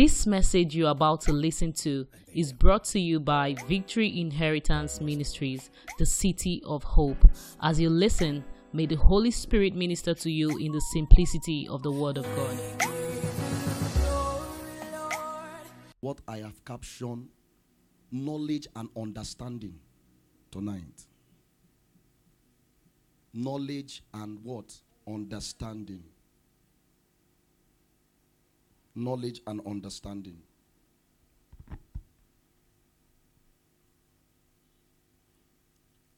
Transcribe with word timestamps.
This 0.00 0.26
message 0.26 0.74
you're 0.74 0.88
about 0.88 1.20
to 1.22 1.32
listen 1.34 1.74
to 1.84 2.06
is 2.32 2.54
brought 2.54 2.84
to 2.84 2.98
you 2.98 3.20
by 3.20 3.54
Victory 3.68 4.18
Inheritance 4.18 4.98
Ministries, 4.98 5.68
the 5.98 6.06
City 6.06 6.62
of 6.64 6.82
Hope. 6.82 7.22
As 7.60 7.78
you 7.78 7.90
listen, 7.90 8.42
may 8.72 8.86
the 8.86 8.94
Holy 8.94 9.30
Spirit 9.30 9.74
minister 9.74 10.14
to 10.14 10.30
you 10.30 10.56
in 10.56 10.72
the 10.72 10.80
simplicity 10.94 11.68
of 11.68 11.82
the 11.82 11.92
Word 11.92 12.16
of 12.16 12.24
God. 12.34 12.56
What 16.00 16.22
I 16.26 16.38
have 16.38 16.64
captioned 16.64 17.28
knowledge 18.10 18.68
and 18.74 18.88
understanding 18.96 19.80
tonight. 20.50 21.04
Knowledge 23.34 24.02
and 24.14 24.42
what? 24.42 24.74
Understanding. 25.06 26.04
Knowledge 28.94 29.40
and 29.46 29.60
understanding. 29.66 30.38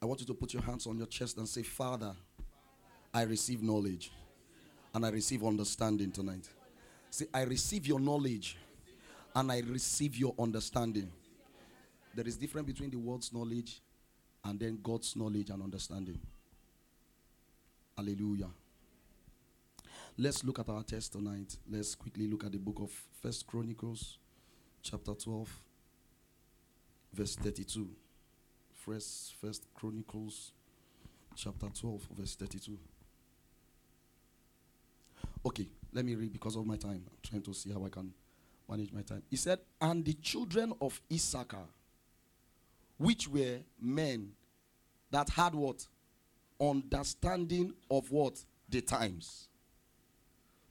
I 0.01 0.07
want 0.07 0.21
you 0.21 0.27
to 0.27 0.35
put 0.35 0.53
your 0.53 0.63
hands 0.63 0.87
on 0.87 0.99
your 0.99 1.07
chest 1.07 1.37
and 1.37 1.49
say, 1.49 1.63
Father, 1.63 2.13
I 3.15 3.23
receive 3.23 3.63
knowledge 3.63 4.11
and 4.95 5.07
I 5.07 5.11
receive 5.11 5.45
understanding 5.45 6.11
tonight. 6.11 6.49
Say, 7.11 7.27
I 7.33 7.43
receive 7.43 7.87
your 7.87 8.01
knowledge 8.01 8.57
and 9.35 9.53
I 9.53 9.61
receive 9.61 10.17
your 10.17 10.35
understanding. 10.39 11.11
There 12.15 12.27
is 12.27 12.37
difference 12.37 12.67
between 12.67 12.91
the 12.91 12.99
world's 12.99 13.33
knowledge 13.33 13.81
and 14.45 14.59
then 14.59 14.79
God's 14.83 15.15
knowledge 15.15 15.51
and 15.51 15.63
understanding. 15.63 16.19
Hallelujah. 17.97 18.49
Let's 20.19 20.45
look 20.45 20.59
at 20.59 20.69
our 20.69 20.83
text 20.83 21.13
tonight. 21.13 21.57
Let's 21.71 21.95
quickly 21.95 22.27
look 22.27 22.45
at 22.45 22.53
the 22.53 22.59
book 22.59 22.81
of 22.81 22.91
First 23.23 23.47
Chronicles, 23.47 24.19
chapter 24.83 25.15
12, 25.15 25.49
verse 27.15 27.35
32. 27.37 27.89
First, 28.85 29.35
First 29.41 29.67
Chronicles, 29.75 30.53
chapter 31.35 31.67
12, 31.69 32.09
verse 32.19 32.35
32. 32.35 32.79
Okay, 35.47 35.67
let 35.95 36.05
me 36.05 36.15
read 36.15 36.33
because 36.33 36.57
of 36.57 36.67
my 36.67 36.77
time. 36.77 37.03
I'm 37.07 37.19
trying 37.23 37.43
to 37.43 37.55
see 37.55 37.73
how 37.73 37.83
I 37.87 37.89
can 37.89 38.13
manage 38.69 38.93
my 38.93 39.03
time. 39.03 39.23
He 39.31 39.37
said, 39.37 39.61
And 39.81 40.05
the 40.05 40.13
children 40.15 40.75
of 40.83 41.01
Issachar, 41.11 41.67
which 42.99 43.29
were 43.29 43.61
men 43.81 44.33
that 45.11 45.31
had 45.31 45.55
what? 45.55 45.87
Understanding 46.61 47.73
of 47.91 48.11
what? 48.11 48.45
The 48.69 48.83
times. 48.83 49.49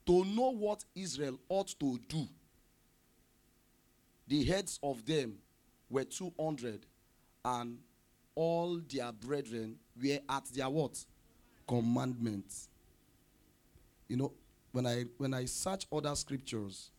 To 0.07 0.25
know 0.25 0.51
what 0.51 0.83
Israel 0.95 1.39
ought 1.49 1.67
to 1.79 1.99
do. 2.07 2.27
The 4.27 4.43
heads 4.45 4.79
of 4.81 5.05
them 5.05 5.35
were 5.89 6.03
200, 6.03 6.85
and 7.45 7.77
all 8.35 8.79
their 8.89 9.11
brethren 9.11 9.77
were 10.01 10.19
at 10.29 10.45
their 10.53 10.69
what? 10.69 11.03
Commandments. 11.67 12.69
You 14.07 14.17
know, 14.17 14.33
when 14.71 14.85
I 14.87 15.05
when 15.17 15.33
I 15.33 15.45
search 15.45 15.85
other 15.91 16.15
scriptures, 16.15 16.91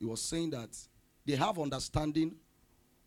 it 0.00 0.06
was 0.06 0.20
saying 0.20 0.50
that 0.50 0.76
they 1.24 1.36
have 1.36 1.58
understanding 1.58 2.34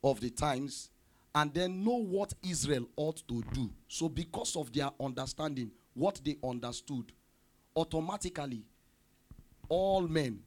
of 0.03 0.19
the 0.21 0.29
times 0.29 0.89
and 1.33 1.53
then 1.53 1.83
know 1.83 1.97
what 1.97 2.33
Israel 2.41 2.87
ought 2.95 3.21
to 3.27 3.43
do. 3.53 3.69
So, 3.89 4.07
because 4.07 4.55
of 4.55 4.71
their 4.71 4.89
understanding, 4.99 5.71
what 5.93 6.21
they 6.23 6.37
understood, 6.43 7.11
automatically 7.75 8.63
all 9.69 10.07
men 10.07 10.39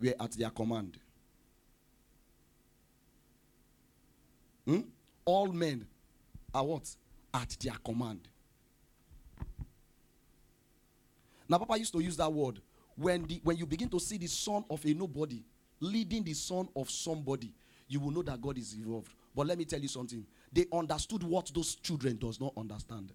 were 0.00 0.14
at 0.20 0.32
their 0.32 0.50
command. 0.50 0.98
Hmm? 4.66 4.80
All 5.24 5.48
men 5.48 5.86
are 6.54 6.64
what? 6.64 6.88
At 7.32 7.56
their 7.60 7.76
command. 7.84 8.28
Now, 11.48 11.58
Papa 11.58 11.78
used 11.78 11.92
to 11.92 12.00
use 12.00 12.16
that 12.16 12.32
word 12.32 12.60
when 12.96 13.26
the 13.26 13.40
when 13.42 13.56
you 13.56 13.66
begin 13.66 13.88
to 13.90 14.00
see 14.00 14.18
the 14.18 14.26
son 14.28 14.64
of 14.70 14.84
a 14.84 14.94
nobody 14.94 15.42
leading 15.80 16.22
the 16.22 16.32
son 16.34 16.68
of 16.76 16.90
somebody, 16.90 17.52
you 17.88 18.00
will 18.00 18.10
know 18.10 18.22
that 18.22 18.40
God 18.40 18.56
is 18.58 18.72
involved. 18.74 19.12
But 19.34 19.46
let 19.46 19.58
me 19.58 19.64
tell 19.64 19.80
you 19.80 19.88
something. 19.88 20.24
They 20.52 20.66
understood 20.72 21.22
what 21.22 21.50
those 21.52 21.74
children 21.74 22.16
does 22.16 22.40
not 22.40 22.52
understand. 22.56 23.12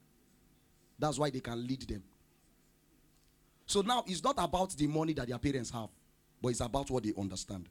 That's 0.98 1.18
why 1.18 1.30
they 1.30 1.40
can 1.40 1.66
lead 1.66 1.82
them. 1.84 2.04
So 3.70 3.82
now 3.82 4.04
it's 4.08 4.24
not 4.24 4.34
about 4.40 4.72
the 4.72 4.88
money 4.88 5.14
that 5.14 5.28
their 5.28 5.38
parents 5.38 5.70
have, 5.70 5.90
but 6.42 6.50
it's 6.50 6.60
about 6.60 6.90
what 6.90 7.04
they 7.04 7.14
understand. 7.16 7.70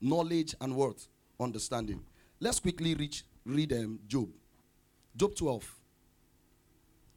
Knowledge 0.00 0.54
and 0.60 0.76
what? 0.76 1.04
Understanding. 1.40 2.00
Let's 2.38 2.60
quickly 2.60 2.94
reach, 2.94 3.24
read 3.44 3.72
um, 3.72 3.98
Job. 4.06 4.28
Job 5.16 5.34
12. 5.34 5.74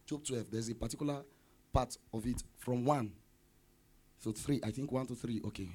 Job 0.07 0.25
12. 0.25 0.45
There's 0.49 0.69
a 0.69 0.73
particular 0.73 1.21
part 1.71 1.95
of 2.11 2.25
it 2.25 2.41
from 2.57 2.83
1 2.83 3.11
to 4.23 4.31
3. 4.33 4.59
I 4.63 4.71
think 4.71 4.91
1 4.91 5.05
to 5.05 5.13
3. 5.13 5.41
Okay. 5.49 5.69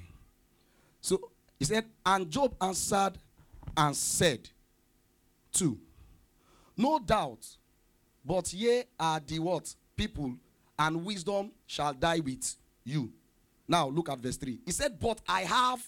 So 0.99 1.31
he 1.57 1.63
said, 1.63 1.85
And 2.05 2.29
Job 2.29 2.53
answered 2.59 3.13
and 3.77 3.95
said, 3.95 4.49
2. 5.53 5.77
No 6.75 6.99
doubt, 6.99 7.47
but 8.25 8.51
ye 8.53 8.83
are 8.99 9.19
the 9.19 9.39
what? 9.39 9.73
People, 9.95 10.35
and 10.77 11.03
wisdom 11.03 11.51
shall 11.67 11.93
die 11.93 12.19
with 12.19 12.55
you. 12.83 13.11
Now 13.67 13.87
look 13.87 14.09
at 14.09 14.19
verse 14.19 14.37
3. 14.37 14.59
He 14.65 14.71
said, 14.71 14.99
But 14.99 15.21
I 15.27 15.41
have 15.41 15.85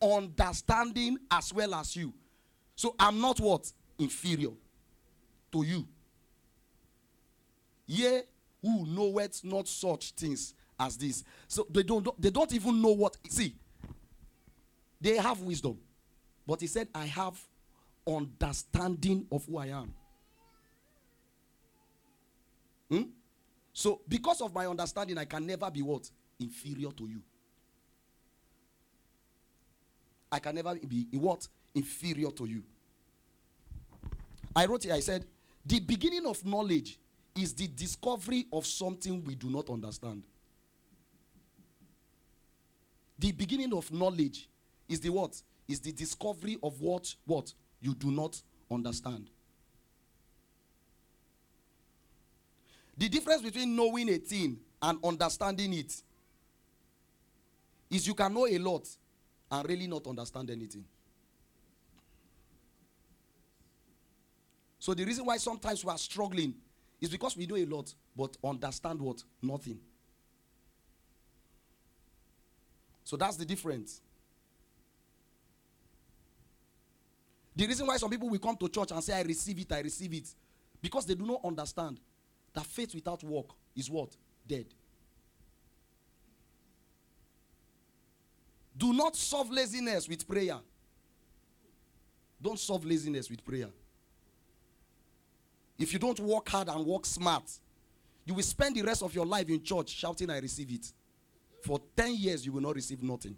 understanding 0.00 1.18
as 1.30 1.52
well 1.52 1.74
as 1.74 1.96
you. 1.96 2.12
So 2.74 2.94
I'm 2.98 3.20
not 3.20 3.40
what? 3.40 3.70
Inferior 3.98 4.50
to 5.52 5.62
you. 5.62 5.86
Ye 7.86 8.20
who 8.62 8.86
knoweth 8.86 9.44
not 9.44 9.68
such 9.68 10.12
things 10.12 10.54
as 10.78 10.96
this. 10.96 11.24
So 11.48 11.66
they 11.70 11.82
don't 11.82 12.20
they 12.20 12.30
don't 12.30 12.52
even 12.52 12.82
know 12.82 12.92
what 12.92 13.16
see. 13.28 13.54
They 15.00 15.16
have 15.16 15.40
wisdom. 15.40 15.78
But 16.46 16.60
he 16.60 16.66
said, 16.66 16.88
I 16.94 17.06
have 17.06 17.38
understanding 18.06 19.26
of 19.32 19.44
who 19.46 19.58
I 19.58 19.66
am. 19.66 19.92
Hmm? 22.90 23.02
So, 23.72 24.00
because 24.08 24.40
of 24.40 24.54
my 24.54 24.66
understanding, 24.66 25.18
I 25.18 25.24
can 25.24 25.46
never 25.46 25.70
be 25.70 25.82
what? 25.82 26.10
Inferior 26.38 26.90
to 26.92 27.06
you. 27.06 27.20
I 30.30 30.38
can 30.38 30.54
never 30.54 30.74
be 30.74 31.06
what? 31.12 31.46
Inferior 31.74 32.30
to 32.30 32.46
you. 32.46 32.62
I 34.54 34.66
wrote 34.66 34.84
here, 34.84 34.94
I 34.94 35.00
said, 35.00 35.24
the 35.64 35.80
beginning 35.80 36.26
of 36.26 36.44
knowledge 36.44 36.98
is 37.34 37.52
the 37.52 37.66
discovery 37.68 38.46
of 38.52 38.64
something 38.66 39.22
we 39.24 39.34
do 39.34 39.50
not 39.50 39.68
understand. 39.68 40.22
The 43.18 43.32
beginning 43.32 43.72
of 43.74 43.92
knowledge 43.92 44.48
is 44.88 45.00
the 45.00 45.10
what? 45.10 45.40
Is 45.68 45.80
the 45.80 45.92
discovery 45.92 46.56
of 46.62 46.80
what 46.80 47.14
what 47.24 47.52
you 47.80 47.94
do 47.94 48.10
not 48.10 48.40
understand. 48.70 49.30
The 52.96 53.08
difference 53.08 53.42
between 53.42 53.76
knowing 53.76 54.08
a 54.08 54.18
thing 54.18 54.58
and 54.80 54.98
understanding 55.04 55.72
it 55.74 55.94
is 57.90 58.06
you 58.06 58.14
can 58.14 58.32
know 58.32 58.46
a 58.46 58.58
lot 58.58 58.88
and 59.50 59.68
really 59.68 59.86
not 59.86 60.06
understand 60.06 60.50
anything. 60.50 60.84
So 64.78 64.94
the 64.94 65.04
reason 65.04 65.24
why 65.24 65.36
sometimes 65.36 65.84
we 65.84 65.90
are 65.90 65.98
struggling 65.98 66.54
is 67.00 67.08
because 67.10 67.36
we 67.36 67.46
know 67.46 67.56
a 67.56 67.64
lot 67.66 67.92
but 68.16 68.36
understand 68.42 69.00
what? 69.00 69.22
Nothing. 69.42 69.78
So 73.04 73.16
that's 73.16 73.36
the 73.36 73.44
difference. 73.44 74.00
The 77.54 77.66
reason 77.66 77.86
why 77.86 77.96
some 77.96 78.10
people 78.10 78.28
will 78.28 78.38
come 78.38 78.56
to 78.56 78.68
church 78.68 78.90
and 78.90 79.02
say, 79.02 79.14
I 79.14 79.22
receive 79.22 79.58
it, 79.58 79.72
I 79.72 79.80
receive 79.80 80.12
it, 80.12 80.28
because 80.82 81.06
they 81.06 81.14
do 81.14 81.24
not 81.24 81.40
understand 81.44 82.00
that 82.56 82.64
faith 82.64 82.94
without 82.94 83.22
work 83.22 83.50
is 83.76 83.90
what? 83.90 84.16
Dead. 84.48 84.64
Do 88.76 88.94
not 88.94 89.14
solve 89.14 89.50
laziness 89.50 90.08
with 90.08 90.26
prayer. 90.26 90.58
Don't 92.40 92.58
solve 92.58 92.84
laziness 92.86 93.28
with 93.28 93.44
prayer. 93.44 93.68
If 95.78 95.92
you 95.92 95.98
don't 95.98 96.18
work 96.18 96.48
hard 96.48 96.68
and 96.68 96.84
work 96.86 97.04
smart, 97.04 97.44
you 98.24 98.32
will 98.32 98.42
spend 98.42 98.74
the 98.74 98.82
rest 98.82 99.02
of 99.02 99.14
your 99.14 99.26
life 99.26 99.50
in 99.50 99.62
church 99.62 99.90
shouting, 99.90 100.30
I 100.30 100.38
receive 100.38 100.70
it. 100.72 100.90
For 101.62 101.78
10 101.94 102.16
years, 102.16 102.46
you 102.46 102.52
will 102.52 102.62
not 102.62 102.74
receive 102.74 103.02
nothing. 103.02 103.36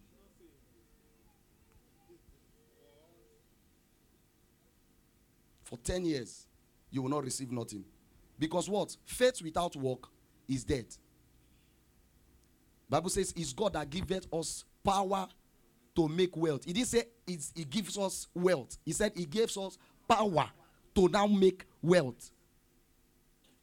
For 5.65 5.77
10 5.77 6.05
years, 6.05 6.47
you 6.91 7.03
will 7.03 7.11
not 7.11 7.25
receive 7.25 7.51
nothing. 7.51 7.85
Because 8.39 8.69
what? 8.69 8.97
Faith 9.05 9.43
without 9.43 9.75
work 9.77 10.09
is 10.49 10.65
dead. 10.65 10.87
Bible 12.89 13.11
says 13.11 13.35
it's 13.37 13.53
God 13.53 13.75
that 13.75 13.91
giveth 13.91 14.27
us 14.33 14.65
power 14.83 15.29
to 15.95 16.09
make 16.09 16.37
wealth. 16.37 16.65
He 16.65 16.73
didn't 16.73 16.89
say 16.89 17.05
it's, 17.27 17.53
he 17.55 17.65
gives 17.65 17.99
us 17.99 18.29
wealth. 18.35 18.79
He 18.85 18.93
said 18.93 19.13
he 19.15 19.27
gives 19.27 19.57
us 19.57 19.77
power 20.09 20.49
to 20.95 21.09
now 21.09 21.27
make 21.27 21.65
wealth. 21.83 22.31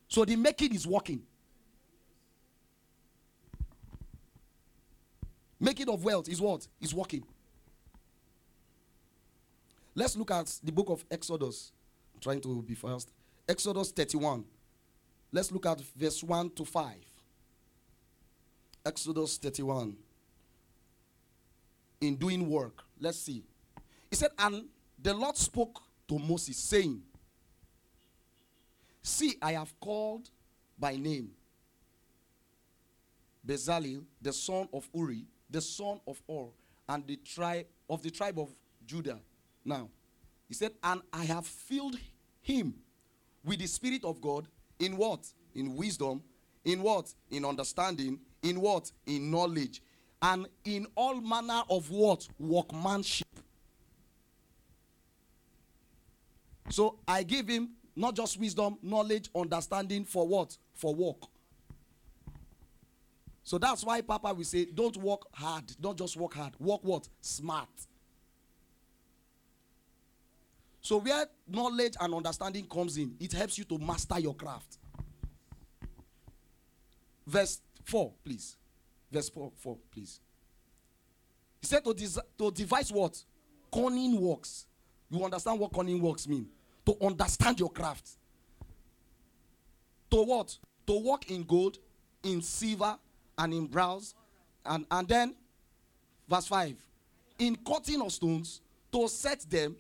So 0.07 0.25
the 0.25 0.35
making 0.35 0.75
is 0.75 0.85
working. 0.85 1.23
Making 5.59 5.89
of 5.89 6.03
wealth 6.03 6.29
is 6.29 6.39
what? 6.39 6.67
Is 6.81 6.93
working. 6.93 7.23
Let's 9.95 10.15
look 10.17 10.29
at 10.31 10.53
the 10.63 10.71
book 10.71 10.89
of 10.89 11.03
Exodus. 11.09 11.71
I'm 12.13 12.19
trying 12.19 12.41
to 12.41 12.61
be 12.61 12.75
fast. 12.75 13.11
Exodus 13.47 13.91
31. 13.91 14.43
Let's 15.35 15.51
look 15.51 15.65
at 15.65 15.81
verse 15.81 16.23
1 16.23 16.51
to 16.51 16.63
5. 16.63 16.93
Exodus 18.85 19.35
31. 19.35 19.97
In 21.99 22.15
doing 22.15 22.49
work. 22.49 22.81
Let's 23.01 23.19
see. 23.19 23.43
He 24.09 24.15
said, 24.15 24.31
And 24.39 24.63
the 24.97 25.13
Lord 25.13 25.35
spoke 25.35 25.81
to 26.07 26.17
Moses, 26.17 26.55
saying, 26.55 27.01
See, 29.01 29.35
I 29.41 29.51
have 29.51 29.77
called 29.77 30.29
by 30.79 30.95
name 30.95 31.31
Bezalel, 33.45 34.05
the 34.21 34.31
son 34.31 34.69
of 34.71 34.87
Uri, 34.95 35.25
the 35.49 35.59
son 35.59 35.99
of 36.07 36.21
Hur, 36.29 36.45
and 36.87 37.05
the 37.05 37.17
tribe 37.17 37.65
of 37.89 38.01
the 38.01 38.09
tribe 38.09 38.39
of 38.39 38.51
Judah. 38.85 39.19
Now, 39.65 39.89
he 40.47 40.53
said, 40.53 40.71
And 40.81 41.01
I 41.11 41.25
have 41.25 41.45
filled 41.45 41.97
him 42.41 42.75
with 43.43 43.59
the 43.59 43.67
Spirit 43.67 44.05
of 44.05 44.21
God 44.21 44.47
in 44.79 44.97
what? 44.97 45.25
In 45.53 45.75
wisdom. 45.75 46.21
In 46.63 46.81
what? 46.81 47.13
In 47.29 47.45
understanding. 47.45 48.19
In 48.43 48.59
what? 48.61 48.91
In 49.05 49.31
knowledge. 49.31 49.81
And 50.21 50.47
in 50.63 50.87
all 50.95 51.21
manner 51.21 51.61
of 51.69 51.89
what? 51.89 52.27
Workmanship. 52.39 53.27
So 56.69 56.97
I 57.07 57.23
give 57.23 57.47
him 57.47 57.69
not 57.95 58.15
just 58.15 58.39
wisdom, 58.39 58.77
knowledge, 58.81 59.29
understanding 59.35 60.03
for 60.03 60.27
what? 60.27 60.57
For 60.73 60.93
work. 60.93 61.21
So 63.43 63.59
that's 63.59 63.85
why 63.85 64.01
Papa 64.01 64.33
will 64.33 64.43
say, 64.43 64.65
don't 64.65 64.97
work 64.97 65.21
hard. 65.31 65.63
Don't 65.79 65.97
just 65.97 66.17
work 66.17 66.33
hard. 66.33 66.53
Work 66.59 66.83
what? 66.83 67.07
Smart. 67.21 67.69
So 70.85 70.97
where 70.97 71.25
knowledge 71.47 71.95
and 71.99 72.13
understanding 72.13 72.67
comes 72.67 72.95
in, 72.97 73.15
it 73.19 73.33
helps 73.33 73.57
you 73.57 73.63
to 73.63 73.79
master 73.79 74.19
your 74.19 74.35
craft. 74.35 74.77
Verse 77.25 77.59
4, 77.85 78.13
please. 78.23 78.55
Verse 79.11 79.27
4, 79.29 79.51
4 79.57 79.77
please. 79.91 80.19
He 81.59 81.65
said 81.65 81.83
to, 81.85 81.91
des- 81.95 82.21
to 82.37 82.51
devise 82.51 82.91
what? 82.91 83.17
Cunning 83.73 84.21
works. 84.21 84.67
You 85.09 85.25
understand 85.25 85.59
what 85.59 85.73
cunning 85.73 85.99
works 85.99 86.27
mean? 86.27 86.45
To 86.85 86.95
understand 87.01 87.59
your 87.59 87.71
craft. 87.71 88.07
To 90.11 90.17
what? 90.17 90.55
To 90.85 90.99
work 90.99 91.31
in 91.31 91.41
gold, 91.45 91.79
in 92.21 92.43
silver, 92.43 92.95
and 93.39 93.55
in 93.55 93.65
bronze. 93.65 94.13
And, 94.63 94.85
and 94.91 95.07
then, 95.07 95.35
verse 96.29 96.45
5. 96.45 96.75
In 97.39 97.55
cutting 97.55 98.03
of 98.03 98.11
stones, 98.11 98.61
to 98.91 99.07
set 99.07 99.49
them, 99.49 99.77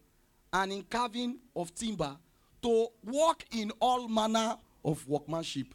and 0.55 0.71
in 0.71 0.83
carving 0.83 1.37
of 1.53 1.75
timber, 1.75 2.15
to 2.61 2.87
work 3.03 3.43
in 3.51 3.71
all 3.81 4.07
manner 4.07 4.55
of 4.85 5.05
workmanship. 5.05 5.67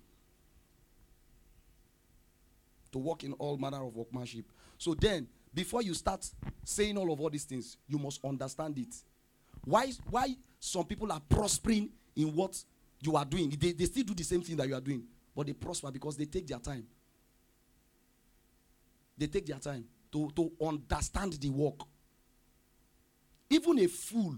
To 2.93 2.99
work 2.99 3.23
in 3.23 3.35
all 3.35 3.59
manner 3.59 3.85
of 3.85 3.95
workmanship. 3.95 4.47
So 4.79 4.95
then, 4.95 5.29
before 5.53 5.83
you 5.83 5.93
start 5.93 6.27
saying 6.65 6.97
all 6.97 7.13
of 7.13 7.21
all 7.21 7.29
these 7.29 7.45
things, 7.45 7.77
you 7.87 7.99
must 7.99 8.25
understand 8.25 8.79
it. 8.79 8.95
Why, 9.65 9.93
why 10.09 10.35
some 10.59 10.87
people 10.87 11.13
are 11.13 11.21
prospering 11.29 11.91
in 12.17 12.35
what 12.35 12.57
you 13.03 13.17
are 13.17 13.25
doing? 13.27 13.51
They, 13.51 13.73
they 13.73 13.85
still 13.85 14.05
do 14.05 14.15
the 14.15 14.25
same 14.25 14.41
thing 14.41 14.57
that 14.57 14.67
you 14.67 14.75
are 14.75 14.81
doing, 14.81 15.03
but 15.37 15.47
they 15.47 15.53
prosper 15.53 15.91
because 15.91 16.17
they 16.17 16.25
take 16.25 16.47
their 16.47 16.59
time. 16.59 16.87
They 19.19 19.27
take 19.27 19.45
their 19.45 19.59
time 19.59 19.85
to, 20.11 20.31
to 20.35 20.51
understand 20.63 21.35
the 21.35 21.51
work. 21.51 21.81
Even 23.51 23.79
a 23.81 23.87
fool 23.87 24.37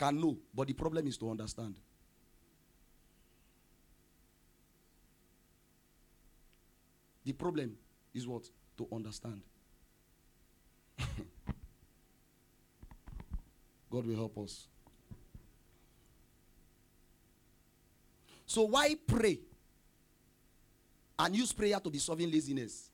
can 0.00 0.18
know, 0.18 0.38
but 0.54 0.66
the 0.66 0.72
problem 0.72 1.06
is 1.06 1.18
to 1.18 1.30
understand. 1.30 1.76
The 7.22 7.32
problem 7.34 7.76
is 8.14 8.26
what? 8.26 8.48
To 8.78 8.88
understand. 8.90 9.42
God 13.90 14.06
will 14.06 14.16
help 14.16 14.38
us. 14.38 14.68
So, 18.46 18.62
why 18.62 18.96
pray 19.06 19.38
and 21.18 21.36
use 21.36 21.52
prayer 21.52 21.78
to 21.78 21.90
be 21.90 21.98
solving 21.98 22.30
laziness 22.30 22.88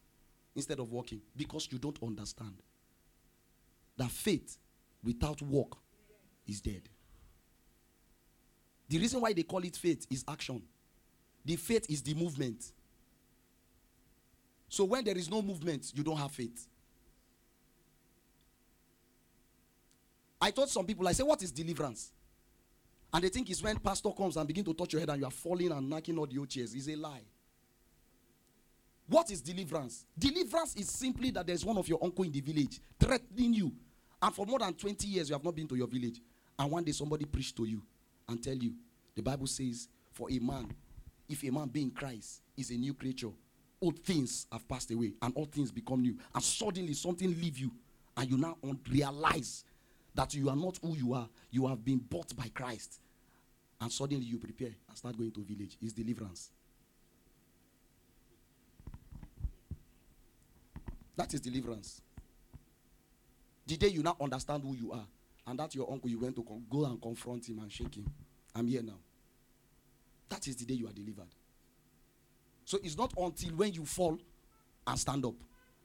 instead 0.56 0.80
of 0.80 0.90
working? 0.90 1.20
Because 1.36 1.68
you 1.70 1.78
don't 1.78 2.02
understand 2.02 2.56
that 3.96 4.10
faith 4.10 4.58
without 5.04 5.40
work 5.40 5.76
is 6.48 6.60
dead. 6.60 6.82
The 8.88 8.98
reason 8.98 9.20
why 9.20 9.32
they 9.32 9.42
call 9.42 9.64
it 9.64 9.76
faith 9.76 10.06
is 10.10 10.24
action, 10.28 10.62
the 11.44 11.56
faith 11.56 11.86
is 11.90 12.02
the 12.02 12.14
movement. 12.14 12.72
So, 14.68 14.84
when 14.84 15.04
there 15.04 15.16
is 15.16 15.30
no 15.30 15.42
movement, 15.42 15.92
you 15.94 16.02
don't 16.02 16.16
have 16.16 16.32
faith. 16.32 16.66
I 20.40 20.50
told 20.50 20.68
some 20.68 20.84
people, 20.84 21.06
I 21.08 21.12
say, 21.12 21.22
what 21.22 21.42
is 21.42 21.50
deliverance? 21.50 22.12
And 23.12 23.24
they 23.24 23.28
think 23.28 23.48
it's 23.48 23.62
when 23.62 23.78
pastor 23.78 24.10
comes 24.10 24.36
and 24.36 24.46
begin 24.46 24.64
to 24.64 24.74
touch 24.74 24.92
your 24.92 25.00
head 25.00 25.08
and 25.08 25.20
you 25.20 25.26
are 25.26 25.30
falling 25.30 25.72
and 25.72 25.88
knocking 25.88 26.18
all 26.18 26.26
the 26.26 26.38
old 26.38 26.50
chairs. 26.50 26.74
It's 26.74 26.88
a 26.88 26.96
lie. 26.96 27.22
What 29.08 29.30
is 29.30 29.40
deliverance? 29.40 30.04
Deliverance 30.18 30.74
is 30.76 30.90
simply 30.90 31.30
that 31.30 31.46
there's 31.46 31.64
one 31.64 31.78
of 31.78 31.88
your 31.88 31.98
uncle 32.02 32.24
in 32.24 32.32
the 32.32 32.40
village 32.40 32.80
threatening 32.98 33.54
you. 33.54 33.72
And 34.20 34.34
for 34.34 34.44
more 34.44 34.58
than 34.58 34.74
20 34.74 35.06
years, 35.06 35.28
you 35.30 35.34
have 35.34 35.44
not 35.44 35.54
been 35.54 35.68
to 35.68 35.76
your 35.76 35.86
village. 35.86 36.20
And 36.58 36.70
one 36.70 36.84
day 36.84 36.92
somebody 36.92 37.24
preached 37.24 37.56
to 37.56 37.64
you 37.64 37.82
and 38.28 38.42
tell 38.42 38.54
you, 38.54 38.72
the 39.14 39.22
Bible 39.22 39.46
says, 39.46 39.88
for 40.12 40.30
a 40.30 40.38
man, 40.38 40.74
if 41.28 41.42
a 41.44 41.50
man 41.50 41.68
be 41.68 41.82
in 41.82 41.90
Christ, 41.90 42.42
is 42.56 42.70
a 42.70 42.74
new 42.74 42.94
creature. 42.94 43.30
Old 43.80 43.98
things 44.00 44.46
have 44.50 44.66
passed 44.68 44.90
away 44.90 45.12
and 45.20 45.32
all 45.34 45.44
things 45.44 45.70
become 45.70 46.00
new. 46.00 46.16
And 46.34 46.42
suddenly 46.42 46.94
something 46.94 47.28
leave 47.28 47.58
you. 47.58 47.70
And 48.16 48.30
you 48.30 48.38
now 48.38 48.56
realize 48.90 49.64
that 50.14 50.34
you 50.34 50.48
are 50.48 50.56
not 50.56 50.78
who 50.82 50.96
you 50.96 51.12
are. 51.12 51.28
You 51.50 51.66
have 51.66 51.84
been 51.84 51.98
bought 51.98 52.34
by 52.34 52.48
Christ. 52.54 53.00
And 53.80 53.92
suddenly 53.92 54.24
you 54.24 54.38
prepare 54.38 54.74
and 54.88 54.96
start 54.96 55.18
going 55.18 55.32
to 55.32 55.44
village. 55.44 55.76
It's 55.82 55.92
deliverance. 55.92 56.50
That 61.16 61.32
is 61.34 61.40
deliverance. 61.40 62.00
The 63.66 63.76
day 63.76 63.88
you 63.88 64.02
now 64.02 64.16
understand 64.20 64.62
who 64.62 64.74
you 64.74 64.92
are, 64.92 65.06
and 65.46 65.58
that 65.58 65.74
your 65.74 65.90
uncle 65.90 66.10
you 66.10 66.18
went 66.18 66.34
to 66.36 66.42
con- 66.42 66.64
go 66.68 66.84
and 66.84 67.00
confront 67.00 67.48
him 67.48 67.58
and 67.60 67.70
shake 67.70 67.94
him. 67.94 68.06
I'm 68.54 68.66
here 68.66 68.82
now. 68.82 68.98
That 70.28 70.46
is 70.48 70.56
the 70.56 70.64
day 70.64 70.74
you 70.74 70.88
are 70.88 70.92
delivered. 70.92 71.28
So 72.64 72.78
it's 72.82 72.96
not 72.96 73.12
until 73.16 73.50
when 73.50 73.72
you 73.72 73.84
fall 73.84 74.18
and 74.86 74.98
stand 74.98 75.24
up 75.24 75.34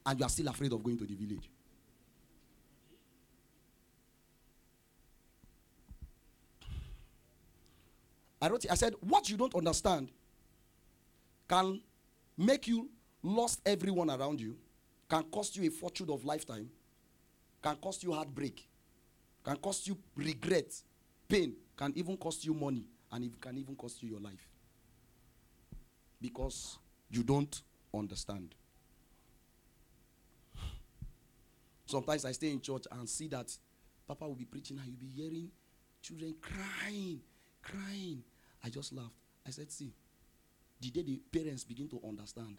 and 0.04 0.18
you 0.18 0.26
are 0.26 0.28
still 0.28 0.48
afraid 0.48 0.72
of 0.72 0.82
going 0.82 0.98
to 0.98 1.04
the 1.06 1.14
village. 1.14 1.48
I 8.40 8.48
wrote 8.48 8.66
I 8.68 8.74
said, 8.74 8.94
what 9.00 9.30
you 9.30 9.36
don't 9.36 9.54
understand 9.54 10.10
can 11.48 11.80
make 12.36 12.66
you 12.66 12.88
lost 13.22 13.60
everyone 13.64 14.10
around 14.10 14.40
you, 14.40 14.56
can 15.08 15.22
cost 15.24 15.56
you 15.56 15.68
a 15.68 15.70
fortune 15.70 16.10
of 16.10 16.24
lifetime, 16.24 16.68
can 17.62 17.76
cost 17.76 18.02
you 18.02 18.12
heartbreak, 18.12 18.66
can 19.44 19.56
cost 19.56 19.86
you 19.88 19.96
regret, 20.16 20.72
pain, 21.28 21.54
can 21.76 21.92
even 21.96 22.16
cost 22.16 22.44
you 22.44 22.54
money, 22.54 22.84
and 23.10 23.24
it 23.24 23.40
can 23.40 23.58
even 23.58 23.74
cost 23.74 24.02
you 24.02 24.10
your 24.10 24.20
life. 24.20 24.48
Because 26.20 26.78
you 27.10 27.22
don't 27.22 27.60
understand. 27.94 28.54
Sometimes 31.86 32.24
I 32.24 32.32
stay 32.32 32.50
in 32.50 32.60
church 32.60 32.84
and 32.90 33.08
see 33.08 33.28
that 33.28 33.54
Papa 34.06 34.26
will 34.26 34.34
be 34.34 34.44
preaching 34.44 34.78
and 34.78 34.86
you'll 34.86 34.96
be 34.96 35.22
hearing 35.22 35.50
children 36.00 36.34
crying, 36.40 37.20
crying. 37.62 38.22
I 38.64 38.70
just 38.70 38.92
laughed. 38.92 39.10
I 39.46 39.50
said, 39.50 39.70
See, 39.70 39.92
the 40.80 40.90
day 40.90 41.02
the 41.02 41.20
parents 41.32 41.64
begin 41.64 41.88
to 41.88 42.00
understand 42.06 42.56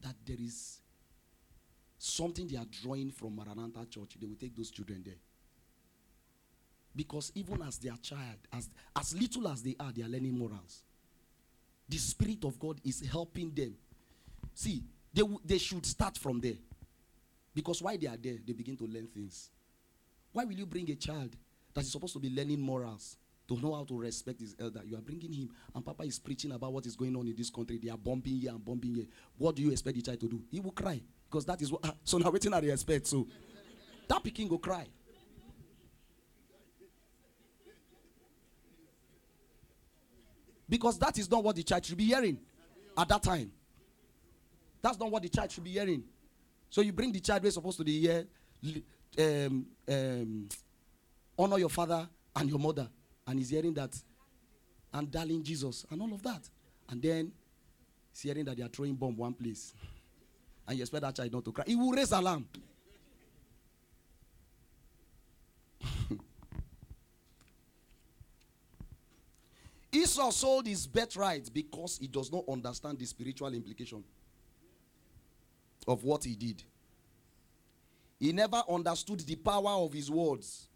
that 0.00 0.14
there 0.26 0.36
is 0.40 0.80
something 1.98 2.46
they 2.46 2.56
are 2.56 2.66
drawing 2.82 3.10
from 3.10 3.36
Maranatha 3.36 3.86
Church, 3.90 4.16
they 4.20 4.26
will 4.26 4.36
take 4.36 4.56
those 4.56 4.70
children 4.70 5.02
there. 5.04 5.14
Because 6.98 7.30
even 7.36 7.62
as 7.62 7.78
their 7.78 7.94
child, 8.02 8.38
as, 8.52 8.68
as 8.96 9.14
little 9.14 9.46
as 9.46 9.62
they 9.62 9.76
are, 9.78 9.92
they 9.92 10.02
are 10.02 10.08
learning 10.08 10.36
morals. 10.36 10.82
The 11.88 11.96
Spirit 11.96 12.44
of 12.44 12.58
God 12.58 12.80
is 12.84 13.04
helping 13.08 13.52
them. 13.54 13.76
See, 14.52 14.82
They, 15.14 15.22
w- 15.22 15.38
they 15.44 15.58
should 15.58 15.86
start 15.86 16.18
from 16.18 16.40
there. 16.40 16.58
Because 17.54 17.80
while 17.80 17.96
they 17.96 18.08
are 18.08 18.16
there, 18.16 18.34
they 18.44 18.52
begin 18.52 18.76
to 18.78 18.84
learn 18.84 19.06
things. 19.06 19.48
Why 20.32 20.44
will 20.44 20.54
you 20.54 20.66
bring 20.66 20.90
a 20.90 20.96
child 20.96 21.30
that 21.72 21.82
is 21.84 21.92
supposed 21.92 22.14
to 22.14 22.18
be 22.18 22.30
learning 22.30 22.60
morals 22.60 23.16
to 23.46 23.56
know 23.60 23.74
how 23.76 23.84
to 23.84 23.96
respect 23.96 24.40
his 24.40 24.56
elder? 24.58 24.82
You 24.84 24.96
are 24.96 25.00
bringing 25.00 25.32
him, 25.32 25.50
and 25.74 25.84
Papa 25.86 26.02
is 26.02 26.18
preaching 26.18 26.50
about 26.50 26.72
what 26.72 26.84
is 26.84 26.96
going 26.96 27.14
on 27.14 27.28
in 27.28 27.36
this 27.36 27.48
country. 27.48 27.78
They 27.78 27.90
are 27.90 27.96
bombing 27.96 28.40
here 28.40 28.50
and 28.50 28.64
bombing 28.64 28.96
here. 28.96 29.06
What 29.38 29.54
do 29.54 29.62
you 29.62 29.70
expect 29.70 29.96
the 29.96 30.02
child 30.02 30.18
to 30.20 30.28
do? 30.28 30.42
He 30.50 30.58
will 30.58 30.72
cry 30.72 31.00
because 31.30 31.44
that 31.46 31.62
is 31.62 31.70
what. 31.70 31.80
ah, 31.84 31.94
so 32.04 32.18
now 32.18 32.30
waiting 32.30 32.50
the 32.50 32.72
expect. 32.72 33.06
So 33.06 33.28
that 34.08 34.22
Peking 34.24 34.48
will 34.48 34.58
cry. 34.58 34.86
Because 40.68 40.98
that 40.98 41.18
is 41.18 41.30
not 41.30 41.42
what 41.42 41.56
the 41.56 41.62
child 41.62 41.84
should 41.84 41.96
be 41.96 42.04
hearing 42.04 42.38
at 42.96 43.08
that 43.08 43.22
time. 43.22 43.50
That's 44.82 44.98
not 44.98 45.10
what 45.10 45.22
the 45.22 45.28
child 45.28 45.50
should 45.50 45.64
be 45.64 45.70
hearing. 45.70 46.04
So 46.70 46.80
you 46.82 46.92
bring 46.92 47.12
the 47.12 47.20
child 47.20 47.42
where 47.42 47.50
supposed 47.50 47.78
to 47.78 47.84
be 47.84 48.00
here, 48.00 48.26
um, 49.18 49.66
um, 49.88 50.48
honor 51.38 51.58
your 51.58 51.70
father 51.70 52.08
and 52.36 52.48
your 52.48 52.58
mother, 52.58 52.88
and 53.26 53.38
he's 53.38 53.50
hearing 53.50 53.74
that, 53.74 53.96
and 54.92 55.10
darling 55.10 55.42
Jesus, 55.42 55.86
and 55.90 56.00
all 56.02 56.12
of 56.12 56.22
that, 56.22 56.48
and 56.90 57.00
then 57.00 57.32
he's 58.12 58.22
hearing 58.22 58.44
that 58.44 58.56
they 58.56 58.62
are 58.62 58.68
throwing 58.68 58.94
bomb 58.94 59.16
one 59.16 59.32
place, 59.32 59.72
and 60.66 60.76
you 60.76 60.82
expect 60.82 61.02
that 61.02 61.16
child 61.16 61.32
not 61.32 61.44
to 61.44 61.52
cry. 61.52 61.64
He 61.66 61.74
will 61.74 61.90
raise 61.90 62.12
alarm. 62.12 62.46
Esau 69.90 70.30
sold 70.30 70.66
his 70.66 70.86
birthright 70.86 71.50
because 71.52 71.98
he 71.98 72.06
does 72.06 72.30
not 72.30 72.44
understand 72.48 72.98
the 72.98 73.06
spiritual 73.06 73.52
implication 73.54 74.04
of 75.86 76.04
what 76.04 76.24
he 76.24 76.34
did. 76.34 76.62
He 78.20 78.32
never 78.32 78.62
understood 78.68 79.20
the 79.20 79.36
power 79.36 79.70
of 79.70 79.92
his 79.92 80.10
words. 80.10 80.68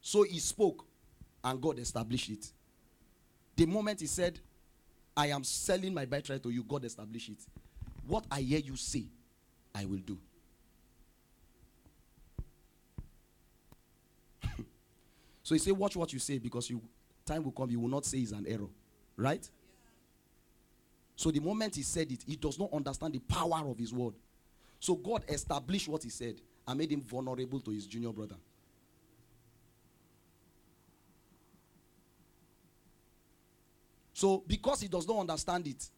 So 0.00 0.22
he 0.22 0.38
spoke 0.38 0.86
and 1.44 1.60
God 1.60 1.78
established 1.78 2.30
it. 2.30 2.50
The 3.56 3.66
moment 3.66 4.00
he 4.00 4.06
said, 4.06 4.38
I 5.16 5.28
am 5.28 5.44
selling 5.44 5.92
my 5.92 6.04
birthright 6.04 6.42
to 6.42 6.50
you, 6.50 6.62
God 6.62 6.84
established 6.84 7.30
it. 7.30 7.38
What 8.06 8.24
I 8.30 8.40
hear 8.40 8.60
you 8.60 8.76
say, 8.76 9.04
I 9.74 9.84
will 9.84 9.98
do. 9.98 10.18
so 15.42 15.54
he 15.54 15.58
said, 15.58 15.72
Watch 15.72 15.96
what 15.96 16.12
you 16.12 16.18
say 16.18 16.38
because 16.38 16.70
you 16.70 16.80
time 17.26 17.44
will 17.44 17.52
come, 17.52 17.70
you 17.70 17.80
will 17.80 17.88
not 17.88 18.04
say 18.04 18.18
it's 18.18 18.32
an 18.32 18.46
error. 18.48 18.68
Right? 19.16 19.48
So 21.16 21.30
the 21.30 21.40
moment 21.40 21.76
he 21.76 21.82
said 21.82 22.12
it, 22.12 22.22
he 22.26 22.36
does 22.36 22.58
not 22.58 22.72
understand 22.72 23.14
the 23.14 23.18
power 23.20 23.62
of 23.66 23.78
his 23.78 23.92
word. 23.92 24.14
So 24.78 24.94
God 24.94 25.24
established 25.28 25.88
what 25.88 26.02
he 26.02 26.10
said 26.10 26.36
and 26.68 26.78
made 26.78 26.92
him 26.92 27.00
vulnerable 27.00 27.60
to 27.60 27.70
his 27.70 27.86
junior 27.86 28.12
brother. 28.12 28.36
So 34.12 34.42
because 34.46 34.80
he 34.80 34.88
does 34.88 35.06
not 35.06 35.18
understand 35.18 35.66
it, 35.66 35.88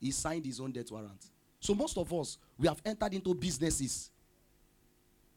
he 0.00 0.10
signed 0.10 0.44
his 0.44 0.60
own 0.60 0.72
death 0.72 0.90
warrant. 0.90 1.24
So 1.60 1.74
most 1.74 1.96
of 1.96 2.12
us, 2.12 2.38
we 2.58 2.66
have 2.66 2.80
entered 2.84 3.14
into 3.14 3.34
businesses. 3.34 4.10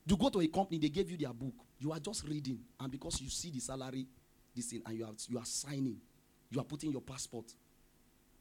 You 0.06 0.18
go 0.18 0.30
to 0.30 0.42
a 0.42 0.48
company, 0.48 0.80
they 0.80 0.90
gave 0.90 1.10
you 1.10 1.18
their 1.18 1.34
book. 1.34 1.54
You 1.80 1.92
are 1.92 2.00
just 2.00 2.28
reading, 2.28 2.60
and 2.80 2.92
because 2.92 3.22
you 3.22 3.30
see 3.30 3.50
the 3.52 3.60
salary, 3.60 4.08
this 4.56 4.68
thing, 4.68 4.82
and 4.86 4.98
you 4.98 5.06
are 5.06 5.14
you 5.28 5.38
are 5.38 5.46
signing, 5.46 5.98
you 6.50 6.60
are 6.60 6.64
putting 6.64 6.92
your 6.92 7.02
passport, 7.02 7.54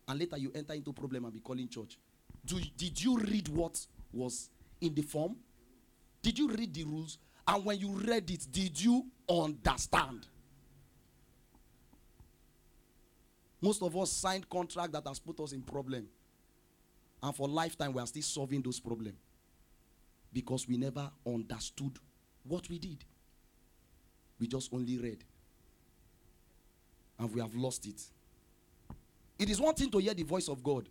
and 0.08 0.18
later 0.18 0.36
you 0.38 0.52
enter 0.54 0.74
into 0.74 0.92
problem 0.92 1.24
and 1.24 1.32
be 1.32 1.40
calling 1.40 1.68
church. 1.68 1.98
Do, 2.44 2.60
did 2.76 3.02
you 3.02 3.18
read 3.18 3.48
what 3.48 3.78
was 4.12 4.50
in 4.80 4.94
the 4.94 5.02
form? 5.02 5.36
Did 6.22 6.38
you 6.38 6.48
read 6.48 6.72
the 6.74 6.84
rules? 6.84 7.18
And 7.46 7.64
when 7.64 7.78
you 7.78 7.90
read 7.90 8.30
it, 8.30 8.46
did 8.50 8.80
you 8.80 9.06
understand? 9.28 10.26
Most 13.60 13.82
of 13.82 13.96
us 13.96 14.12
signed 14.12 14.48
contract 14.48 14.92
that 14.92 15.06
has 15.06 15.18
put 15.18 15.40
us 15.40 15.52
in 15.52 15.62
problem. 15.62 16.06
And 17.22 17.34
for 17.34 17.48
lifetime, 17.48 17.94
we 17.94 18.00
are 18.02 18.06
still 18.06 18.22
solving 18.22 18.60
those 18.60 18.78
problems. 18.78 19.16
Because 20.32 20.68
we 20.68 20.76
never 20.76 21.10
understood 21.26 21.98
what 22.42 22.68
we 22.68 22.78
did. 22.78 23.04
We 24.38 24.46
just 24.46 24.72
only 24.72 24.98
read. 24.98 25.24
And 27.24 27.34
we 27.34 27.40
have 27.40 27.54
lost 27.54 27.86
it. 27.86 28.02
It 29.38 29.48
is 29.48 29.58
one 29.58 29.74
thing 29.74 29.90
to 29.92 29.98
hear 29.98 30.12
the 30.12 30.24
voice 30.24 30.46
of 30.46 30.62
God. 30.62 30.86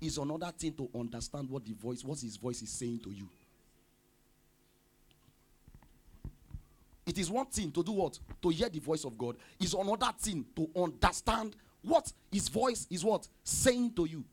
It's 0.00 0.16
another 0.16 0.52
thing 0.56 0.72
to 0.74 0.88
understand 0.96 1.50
what 1.50 1.64
the 1.64 1.72
voice, 1.72 2.04
what 2.04 2.20
his 2.20 2.36
voice 2.36 2.62
is 2.62 2.70
saying 2.70 3.00
to 3.00 3.10
you. 3.10 3.28
It 7.04 7.18
is 7.18 7.28
one 7.28 7.46
thing 7.46 7.72
to 7.72 7.82
do 7.82 7.90
what? 7.90 8.16
To 8.42 8.48
hear 8.50 8.68
the 8.68 8.78
voice 8.78 9.04
of 9.04 9.18
God. 9.18 9.36
It's 9.58 9.74
another 9.74 10.12
thing 10.20 10.46
to 10.54 10.70
understand 10.76 11.56
what 11.82 12.12
his 12.30 12.48
voice 12.48 12.86
is 12.88 13.04
what? 13.04 13.26
Saying 13.42 13.92
to 13.96 14.04
you. 14.04 14.24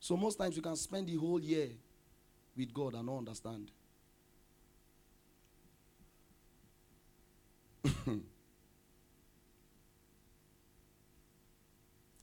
So 0.00 0.16
most 0.16 0.40
times 0.40 0.56
you 0.56 0.62
can 0.62 0.74
spend 0.74 1.06
the 1.06 1.14
whole 1.14 1.40
year 1.40 1.68
with 2.56 2.74
God 2.74 2.94
and 2.94 3.06
not 3.06 3.18
understand. 3.18 3.70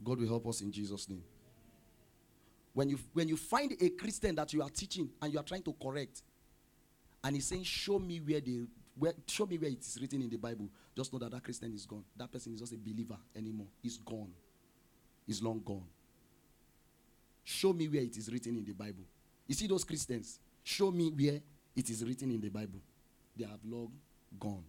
God 0.04 0.20
will 0.20 0.28
help 0.28 0.48
us 0.48 0.62
in 0.62 0.72
Jesus' 0.72 1.08
name. 1.10 1.24
When 2.74 2.90
you 2.90 2.98
when 3.14 3.28
you 3.28 3.38
find 3.38 3.76
a 3.80 3.90
Christian 3.90 4.34
that 4.36 4.52
you 4.54 4.64
are 4.64 4.70
teaching 4.70 5.10
and 5.22 5.34
you 5.34 5.40
are 5.40 5.44
trying 5.44 5.64
to 5.64 5.76
correct, 5.82 6.22
and 7.24 7.36
he's 7.36 7.46
saying, 7.46 7.64
"Show 7.64 8.00
me 8.00 8.20
where 8.20 8.42
the 8.42 8.66
where 8.98 9.14
show 9.28 9.46
me 9.46 9.58
where 9.58 9.70
it 9.70 9.82
is 9.82 10.00
written 10.02 10.22
in 10.22 10.30
the 10.30 10.38
Bible," 10.38 10.70
just 10.96 11.12
know 11.14 11.20
that 11.20 11.32
that 11.32 11.44
Christian 11.44 11.74
is 11.74 11.86
gone. 11.86 12.06
That 12.16 12.32
person 12.32 12.54
is 12.54 12.62
not 12.62 12.72
a 12.72 12.78
believer 12.78 13.18
anymore. 13.36 13.68
He's 13.82 13.98
gone. 13.98 14.32
He's 15.28 15.42
long 15.42 15.62
gone. 15.64 15.88
Show 17.44 17.74
me 17.74 17.88
where 17.88 18.02
it 18.02 18.16
is 18.18 18.32
written 18.32 18.58
in 18.58 18.66
the 18.66 18.74
Bible. 18.74 19.04
You 19.48 19.56
see 19.56 19.68
those 19.68 19.84
Christians? 19.84 20.40
Show 20.64 20.92
me 20.92 21.10
where 21.10 21.42
it 21.76 21.90
is 21.90 22.06
written 22.06 22.32
in 22.32 22.40
the 22.40 22.50
Bible. 22.50 22.80
They 23.36 23.46
have 23.46 23.60
long 23.66 23.92
gone 24.40 24.64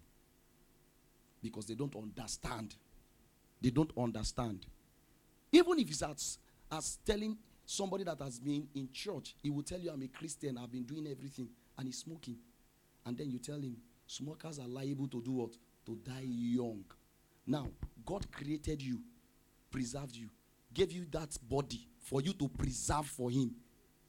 because 1.43 1.67
they 1.67 1.75
don't 1.75 1.95
understand. 1.97 2.75
They 3.61 3.71
don't 3.71 3.93
understand. 3.97 4.67
Even 5.51 5.79
if 5.79 5.89
it's 5.89 6.03
as, 6.03 6.39
as 6.71 6.99
telling 7.05 7.37
somebody 7.65 8.05
that 8.05 8.21
has 8.21 8.39
been 8.39 8.69
in 8.75 8.89
church, 8.93 9.35
he 9.43 9.51
will 9.51 9.63
tell 9.63 9.79
you, 9.79 9.91
I'm 9.91 10.03
a 10.03 10.09
Christian, 10.09 10.59
I've 10.59 10.73
been 10.73 10.85
doing 10.85 11.07
everything, 11.07 11.49
and 11.77 11.87
he's 11.87 11.99
smoking. 11.99 12.37
And 13.05 13.17
then 13.17 13.31
you 13.31 13.39
tell 13.39 13.57
him, 13.57 13.77
smokers 14.07 14.59
are 14.59 14.69
liable 14.69 15.09
to 15.09 15.23
do 15.23 15.33
what? 15.33 15.53
To 15.87 15.97
die 15.97 16.25
young. 16.25 16.85
Now, 17.47 17.69
God 18.05 18.31
created 18.31 18.81
you, 18.81 19.01
preserved 19.71 20.17
you, 20.17 20.29
gave 20.73 20.93
you 20.93 21.07
that 21.11 21.37
body 21.49 21.89
for 22.03 22.21
you 22.21 22.33
to 22.35 22.49
preserve 22.49 23.07
for 23.07 23.31
Him. 23.31 23.55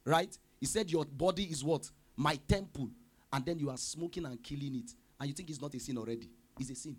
Right? 0.06 0.38
He 0.60 0.66
said, 0.66 0.92
Your 0.92 1.06
body 1.06 1.44
is 1.44 1.64
what? 1.64 1.90
My 2.16 2.36
temple. 2.48 2.90
And 3.32 3.46
then 3.46 3.58
you 3.58 3.70
are 3.70 3.78
smoking 3.78 4.26
and 4.26 4.42
killing 4.44 4.76
it. 4.76 4.92
And 5.20 5.30
you 5.30 5.34
think 5.34 5.50
it's 5.50 5.62
not 5.62 5.74
a 5.74 5.80
sin 5.80 5.98
already. 5.98 6.30
It's 6.60 6.70
a 6.70 6.76
sin. 6.76 6.96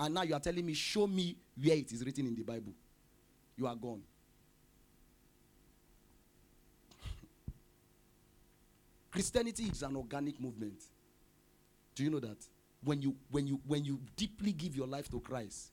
And 0.00 0.14
now 0.14 0.22
you 0.22 0.34
are 0.34 0.40
telling 0.40 0.64
me, 0.64 0.72
show 0.72 1.06
me 1.06 1.36
where 1.62 1.76
it 1.76 1.92
is 1.92 2.02
written 2.02 2.26
in 2.26 2.34
the 2.34 2.42
Bible. 2.42 2.72
You 3.54 3.66
are 3.66 3.76
gone. 3.76 4.00
Christianity 9.10 9.64
is 9.64 9.82
an 9.82 9.94
organic 9.96 10.40
movement. 10.40 10.82
Do 11.94 12.02
you 12.02 12.08
know 12.08 12.20
that? 12.20 12.38
When 12.82 13.02
you 13.02 13.14
when 13.30 13.46
you 13.46 13.60
when 13.66 13.84
you 13.84 14.00
deeply 14.16 14.52
give 14.52 14.74
your 14.74 14.86
life 14.86 15.10
to 15.10 15.20
Christ, 15.20 15.70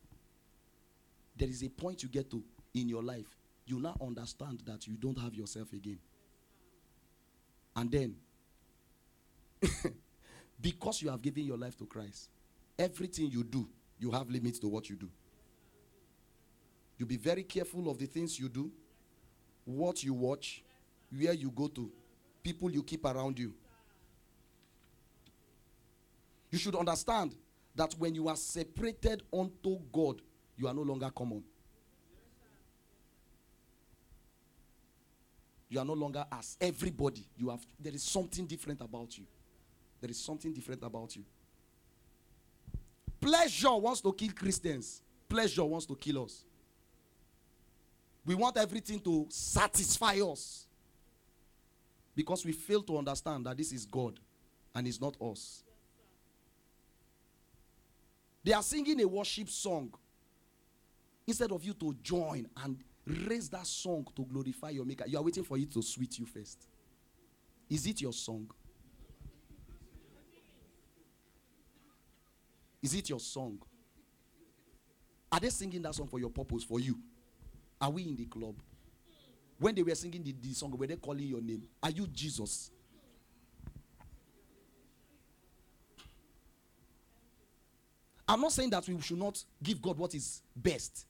there 1.37 1.47
is 1.47 1.63
a 1.63 1.69
point 1.69 2.03
you 2.03 2.09
get 2.09 2.29
to 2.31 2.43
in 2.73 2.89
your 2.89 3.03
life. 3.03 3.33
You 3.65 3.79
now 3.79 3.95
understand 4.01 4.61
that 4.65 4.87
you 4.87 4.95
don't 4.95 5.17
have 5.19 5.35
yourself 5.35 5.71
again. 5.71 5.99
And 7.77 7.89
then 7.89 8.15
because 10.61 11.01
you 11.01 11.09
have 11.09 11.21
given 11.21 11.45
your 11.45 11.57
life 11.57 11.77
to 11.77 11.85
Christ, 11.85 12.27
everything 12.77 13.31
you 13.31 13.45
do, 13.45 13.69
you 13.99 14.11
have 14.11 14.29
limits 14.29 14.59
to 14.59 14.67
what 14.67 14.89
you 14.89 14.95
do. 14.95 15.09
You 16.97 17.05
be 17.05 17.17
very 17.17 17.43
careful 17.43 17.89
of 17.89 17.97
the 17.97 18.05
things 18.05 18.39
you 18.39 18.49
do, 18.49 18.71
what 19.65 20.03
you 20.03 20.13
watch, 20.13 20.63
where 21.15 21.33
you 21.33 21.51
go 21.51 21.67
to, 21.67 21.91
people 22.43 22.71
you 22.71 22.83
keep 22.83 23.05
around 23.05 23.37
you. 23.37 23.53
You 26.49 26.57
should 26.57 26.75
understand 26.75 27.35
that 27.75 27.93
when 27.97 28.15
you 28.15 28.27
are 28.27 28.35
separated 28.35 29.23
unto 29.31 29.79
God, 29.91 30.21
you 30.57 30.67
are 30.67 30.73
no 30.73 30.81
longer 30.81 31.09
common. 31.11 31.43
You 35.69 35.79
are 35.79 35.85
no 35.85 35.93
longer 35.93 36.25
as 36.31 36.57
everybody. 36.61 37.27
You 37.37 37.49
have 37.49 37.65
there 37.79 37.93
is 37.93 38.03
something 38.03 38.45
different 38.45 38.81
about 38.81 39.17
you. 39.17 39.25
There 39.99 40.09
is 40.09 40.19
something 40.19 40.53
different 40.53 40.83
about 40.83 41.15
you. 41.15 41.25
Pleasure 43.27 43.75
wants 43.75 43.99
to 43.99 44.13
kill 44.13 44.31
Christians. 44.31 45.01
Pleasure 45.27 45.65
wants 45.65 45.85
to 45.85 45.97
kill 45.97 46.23
us. 46.23 46.45
We 48.25 48.35
want 48.35 48.55
everything 48.55 49.01
to 49.01 49.25
satisfy 49.27 50.13
us. 50.21 50.65
Because 52.15 52.45
we 52.45 52.53
fail 52.53 52.81
to 52.83 52.97
understand 52.97 53.45
that 53.45 53.57
this 53.57 53.73
is 53.73 53.85
God 53.85 54.17
and 54.73 54.87
it's 54.87 55.01
not 55.01 55.17
us. 55.21 55.65
They 58.45 58.53
are 58.53 58.63
singing 58.63 59.01
a 59.01 59.05
worship 59.05 59.49
song. 59.49 59.93
Instead 61.27 61.51
of 61.51 61.61
you 61.65 61.73
to 61.73 61.93
join 62.01 62.47
and 62.63 62.81
raise 63.05 63.49
that 63.49 63.67
song 63.67 64.07
to 64.15 64.23
glorify 64.23 64.69
your 64.69 64.85
maker, 64.85 65.03
you 65.05 65.17
are 65.17 65.23
waiting 65.23 65.43
for 65.43 65.57
it 65.57 65.69
to 65.73 65.81
sweet 65.81 66.17
you 66.17 66.25
first. 66.25 66.65
Is 67.69 67.85
it 67.87 67.99
your 67.99 68.13
song? 68.13 68.49
Is 72.81 72.93
it 72.93 73.09
your 73.09 73.19
song? 73.19 73.59
Are 75.31 75.39
they 75.39 75.49
singing 75.49 75.81
that 75.81 75.95
song 75.95 76.07
for 76.07 76.19
your 76.19 76.29
purpose, 76.29 76.63
for 76.63 76.79
you? 76.79 76.97
Are 77.81 77.89
we 77.89 78.03
in 78.03 78.15
the 78.15 78.25
club? 78.25 78.55
When 79.59 79.75
they 79.75 79.83
were 79.83 79.95
singing 79.95 80.23
the, 80.23 80.35
the 80.41 80.53
song, 80.53 80.77
were 80.77 80.87
they 80.87 80.95
calling 80.95 81.27
your 81.27 81.41
name? 81.41 81.63
Are 81.81 81.89
you 81.89 82.07
Jesus? 82.07 82.71
I'm 88.27 88.41
not 88.41 88.51
saying 88.51 88.69
that 88.71 88.87
we 88.87 88.99
should 89.01 89.17
not 89.17 89.41
give 89.63 89.81
God 89.81 89.97
what 89.97 90.13
is 90.13 90.41
best. 90.55 91.05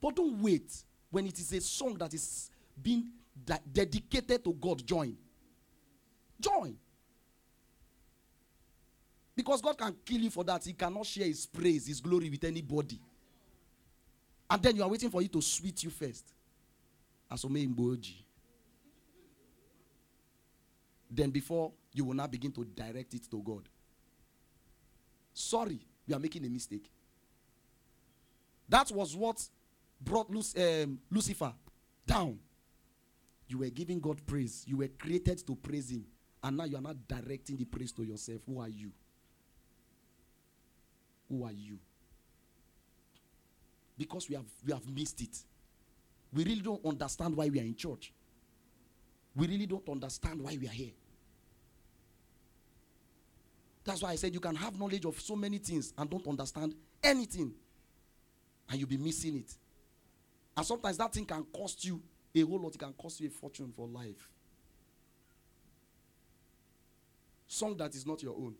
But 0.00 0.16
don't 0.16 0.40
wait 0.40 0.70
when 1.10 1.26
it 1.26 1.38
is 1.38 1.52
a 1.52 1.60
song 1.60 1.94
that 1.94 2.12
is 2.12 2.50
being 2.80 3.08
de- 3.44 3.60
dedicated 3.72 4.44
to 4.44 4.52
God. 4.52 4.86
Join. 4.86 5.16
Join. 6.40 6.76
Because 9.40 9.62
God 9.62 9.78
can 9.78 9.96
kill 10.04 10.20
you 10.20 10.28
for 10.28 10.44
that. 10.44 10.62
He 10.62 10.74
cannot 10.74 11.06
share 11.06 11.24
his 11.24 11.46
praise, 11.46 11.86
his 11.86 11.98
glory 11.98 12.28
with 12.28 12.44
anybody. 12.44 13.00
And 14.50 14.62
then 14.62 14.76
you 14.76 14.82
are 14.82 14.88
waiting 14.88 15.08
for 15.08 15.22
it 15.22 15.32
to 15.32 15.40
sweet 15.40 15.82
you 15.82 15.88
first. 15.88 16.26
Asome 17.32 17.66
Mboji. 17.74 18.16
Then 21.10 21.30
before 21.30 21.72
you 21.90 22.04
will 22.04 22.12
now 22.12 22.26
begin 22.26 22.52
to 22.52 22.64
direct 22.66 23.14
it 23.14 23.30
to 23.30 23.42
God. 23.42 23.66
Sorry, 25.32 25.80
you 26.06 26.14
are 26.14 26.18
making 26.20 26.44
a 26.44 26.50
mistake. 26.50 26.90
That 28.68 28.90
was 28.90 29.16
what 29.16 29.42
brought 29.98 30.28
um, 30.28 30.98
Lucifer 31.10 31.54
down. 32.06 32.38
You 33.48 33.60
were 33.60 33.70
giving 33.70 34.00
God 34.00 34.20
praise. 34.26 34.64
You 34.66 34.76
were 34.76 34.88
created 34.88 35.38
to 35.46 35.56
praise 35.56 35.90
Him. 35.90 36.04
And 36.42 36.58
now 36.58 36.64
you 36.64 36.76
are 36.76 36.82
not 36.82 37.08
directing 37.08 37.56
the 37.56 37.64
praise 37.64 37.90
to 37.92 38.02
yourself. 38.02 38.42
Who 38.46 38.60
are 38.60 38.68
you? 38.68 38.92
Who 41.30 41.44
are 41.44 41.52
you? 41.52 41.78
Because 43.96 44.28
we 44.28 44.34
have, 44.34 44.46
we 44.66 44.72
have 44.72 44.88
missed 44.90 45.20
it. 45.20 45.38
We 46.32 46.44
really 46.44 46.62
don't 46.62 46.84
understand 46.84 47.36
why 47.36 47.48
we 47.48 47.60
are 47.60 47.64
in 47.64 47.74
church. 47.74 48.12
We 49.36 49.46
really 49.46 49.66
don't 49.66 49.88
understand 49.88 50.42
why 50.42 50.56
we 50.60 50.66
are 50.66 50.72
here. 50.72 50.90
That's 53.84 54.02
why 54.02 54.10
I 54.10 54.16
said 54.16 54.34
you 54.34 54.40
can 54.40 54.56
have 54.56 54.78
knowledge 54.78 55.04
of 55.04 55.20
so 55.20 55.36
many 55.36 55.58
things 55.58 55.92
and 55.96 56.08
don't 56.08 56.26
understand 56.26 56.74
anything. 57.02 57.52
And 58.68 58.78
you'll 58.78 58.88
be 58.88 58.98
missing 58.98 59.36
it. 59.36 59.52
And 60.56 60.66
sometimes 60.66 60.98
that 60.98 61.12
thing 61.12 61.24
can 61.24 61.44
cost 61.44 61.84
you 61.84 62.00
a 62.34 62.40
whole 62.42 62.60
lot. 62.60 62.74
It 62.74 62.78
can 62.78 62.92
cost 62.92 63.20
you 63.20 63.28
a 63.28 63.30
fortune 63.30 63.72
for 63.74 63.86
life. 63.86 64.28
Song 67.46 67.76
that 67.78 67.94
is 67.94 68.06
not 68.06 68.22
your 68.22 68.34
own. 68.36 68.54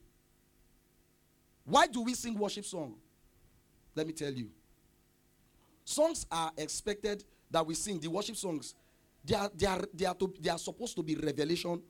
Why 1.64 1.86
do 1.86 2.02
we 2.02 2.14
sing 2.14 2.36
worship 2.38 2.64
song? 2.64 2.94
Let 3.94 4.06
me 4.06 4.12
tell 4.12 4.32
you. 4.32 4.48
Songs 5.84 6.26
are 6.30 6.52
expected 6.56 7.24
that 7.50 7.66
we 7.66 7.74
sing, 7.74 7.98
the 7.98 8.08
worship 8.08 8.36
songs. 8.36 8.74
They 9.24 9.34
are, 9.34 9.50
they 9.54 9.66
are, 9.66 9.80
they 9.92 10.06
are, 10.06 10.14
to, 10.14 10.32
they 10.40 10.50
are 10.50 10.58
supposed 10.58 10.96
to 10.96 11.02
be 11.02 11.14
revelation 11.14 11.82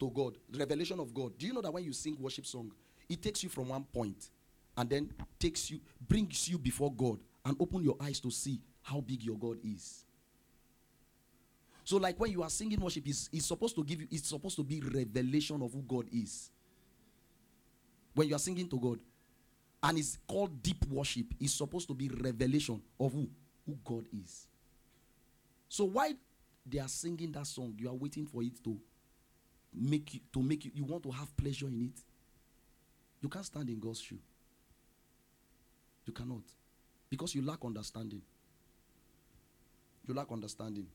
to 0.00 0.10
God, 0.10 0.36
revelation 0.56 1.00
of 1.00 1.12
God. 1.12 1.36
Do 1.38 1.46
you 1.46 1.52
know 1.52 1.60
that 1.60 1.72
when 1.72 1.84
you 1.84 1.92
sing 1.92 2.16
worship 2.18 2.46
song, 2.46 2.72
it 3.08 3.22
takes 3.22 3.42
you 3.42 3.48
from 3.48 3.68
one 3.68 3.84
point 3.84 4.30
and 4.76 4.88
then 4.88 5.10
takes 5.38 5.70
you, 5.70 5.80
brings 6.08 6.48
you 6.48 6.58
before 6.58 6.92
God 6.92 7.18
and 7.44 7.56
open 7.60 7.82
your 7.82 7.96
eyes 8.00 8.20
to 8.20 8.30
see 8.30 8.60
how 8.82 9.00
big 9.00 9.22
your 9.22 9.36
God 9.36 9.58
is. 9.64 10.04
So, 11.84 11.96
like 11.96 12.20
when 12.20 12.30
you 12.30 12.42
are 12.42 12.50
singing 12.50 12.80
worship, 12.80 13.04
it's 13.06 13.46
supposed 13.46 13.74
to 13.76 13.84
give 13.84 14.02
you, 14.02 14.08
it's 14.10 14.28
supposed 14.28 14.56
to 14.56 14.62
be 14.62 14.80
revelation 14.80 15.62
of 15.62 15.72
who 15.72 15.82
God 15.82 16.06
is. 16.12 16.50
When 18.18 18.26
you 18.26 18.34
are 18.34 18.40
singing 18.40 18.68
to 18.70 18.80
God, 18.80 18.98
and 19.80 19.96
it's 19.96 20.18
called 20.26 20.60
deep 20.60 20.84
worship, 20.90 21.26
it's 21.38 21.54
supposed 21.54 21.86
to 21.86 21.94
be 21.94 22.08
revelation 22.08 22.82
of 22.98 23.12
who, 23.12 23.28
who 23.64 23.78
God 23.84 24.06
is. 24.12 24.48
So 25.68 25.84
why 25.84 26.14
they 26.66 26.80
are 26.80 26.88
singing 26.88 27.30
that 27.30 27.46
song, 27.46 27.76
you 27.78 27.88
are 27.88 27.94
waiting 27.94 28.26
for 28.26 28.42
it 28.42 28.54
to 28.64 28.76
make 29.72 30.14
you 30.14 30.20
to 30.32 30.42
make 30.42 30.64
you 30.64 30.72
you 30.74 30.82
want 30.82 31.04
to 31.04 31.12
have 31.12 31.36
pleasure 31.36 31.68
in 31.68 31.80
it. 31.80 32.00
You 33.22 33.28
can't 33.28 33.44
stand 33.44 33.70
in 33.70 33.78
God's 33.78 34.00
shoe. 34.00 34.18
You 36.04 36.12
cannot. 36.12 36.42
Because 37.08 37.36
you 37.36 37.42
lack 37.42 37.64
understanding. 37.64 38.22
You 40.08 40.14
lack 40.14 40.32
understanding. 40.32 40.88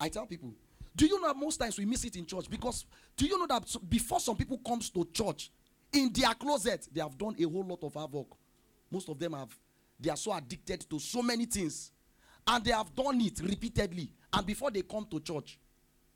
I 0.00 0.08
tell 0.08 0.26
people, 0.26 0.54
do 0.96 1.06
you 1.06 1.20
know 1.20 1.28
that 1.28 1.36
most 1.36 1.58
times 1.58 1.78
we 1.78 1.84
miss 1.84 2.02
it 2.02 2.16
in 2.16 2.26
church? 2.26 2.50
Because 2.50 2.84
do 3.16 3.26
you 3.26 3.38
know 3.38 3.46
that 3.46 3.76
before 3.88 4.18
some 4.18 4.34
people 4.34 4.58
comes 4.58 4.90
to 4.90 5.06
church, 5.12 5.52
in 5.92 6.12
their 6.12 6.34
closet, 6.34 6.88
they 6.92 7.00
have 7.00 7.16
done 7.16 7.34
a 7.38 7.44
whole 7.44 7.64
lot 7.64 7.82
of 7.82 7.94
havoc. 7.94 8.36
Most 8.90 9.08
of 9.08 9.18
them 9.18 9.32
have, 9.32 9.56
they 9.98 10.10
are 10.10 10.16
so 10.16 10.32
addicted 10.32 10.88
to 10.88 10.98
so 10.98 11.22
many 11.22 11.46
things. 11.46 11.90
And 12.46 12.64
they 12.64 12.72
have 12.72 12.94
done 12.94 13.20
it 13.20 13.40
repeatedly. 13.40 14.10
And 14.32 14.46
before 14.46 14.70
they 14.70 14.82
come 14.82 15.06
to 15.10 15.20
church, 15.20 15.58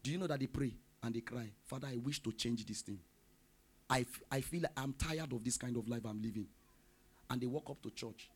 do 0.02 0.10
you 0.10 0.18
know 0.18 0.26
that 0.26 0.40
they 0.40 0.46
pray 0.46 0.74
and 1.02 1.14
they 1.14 1.20
cry, 1.20 1.50
Father, 1.64 1.88
I 1.88 1.96
wish 1.96 2.20
to 2.22 2.32
change 2.32 2.64
this 2.64 2.82
thing. 2.82 2.98
I, 3.90 4.00
f- 4.00 4.22
I 4.30 4.40
feel 4.40 4.62
like 4.62 4.72
I'm 4.76 4.94
tired 4.94 5.32
of 5.32 5.44
this 5.44 5.56
kind 5.56 5.76
of 5.76 5.88
life 5.88 6.02
I'm 6.06 6.22
living. 6.22 6.46
And 7.28 7.40
they 7.40 7.46
walk 7.46 7.68
up 7.70 7.82
to 7.82 7.90
church. 7.90 8.30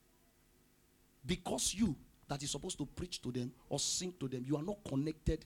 Because 1.24 1.74
you, 1.74 1.96
that 2.28 2.42
is 2.42 2.50
supposed 2.50 2.78
to 2.78 2.86
preach 2.86 3.22
to 3.22 3.32
them 3.32 3.52
or 3.68 3.78
sing 3.78 4.12
to 4.20 4.28
them, 4.28 4.44
you 4.46 4.56
are 4.56 4.62
not 4.62 4.78
connected 4.86 5.44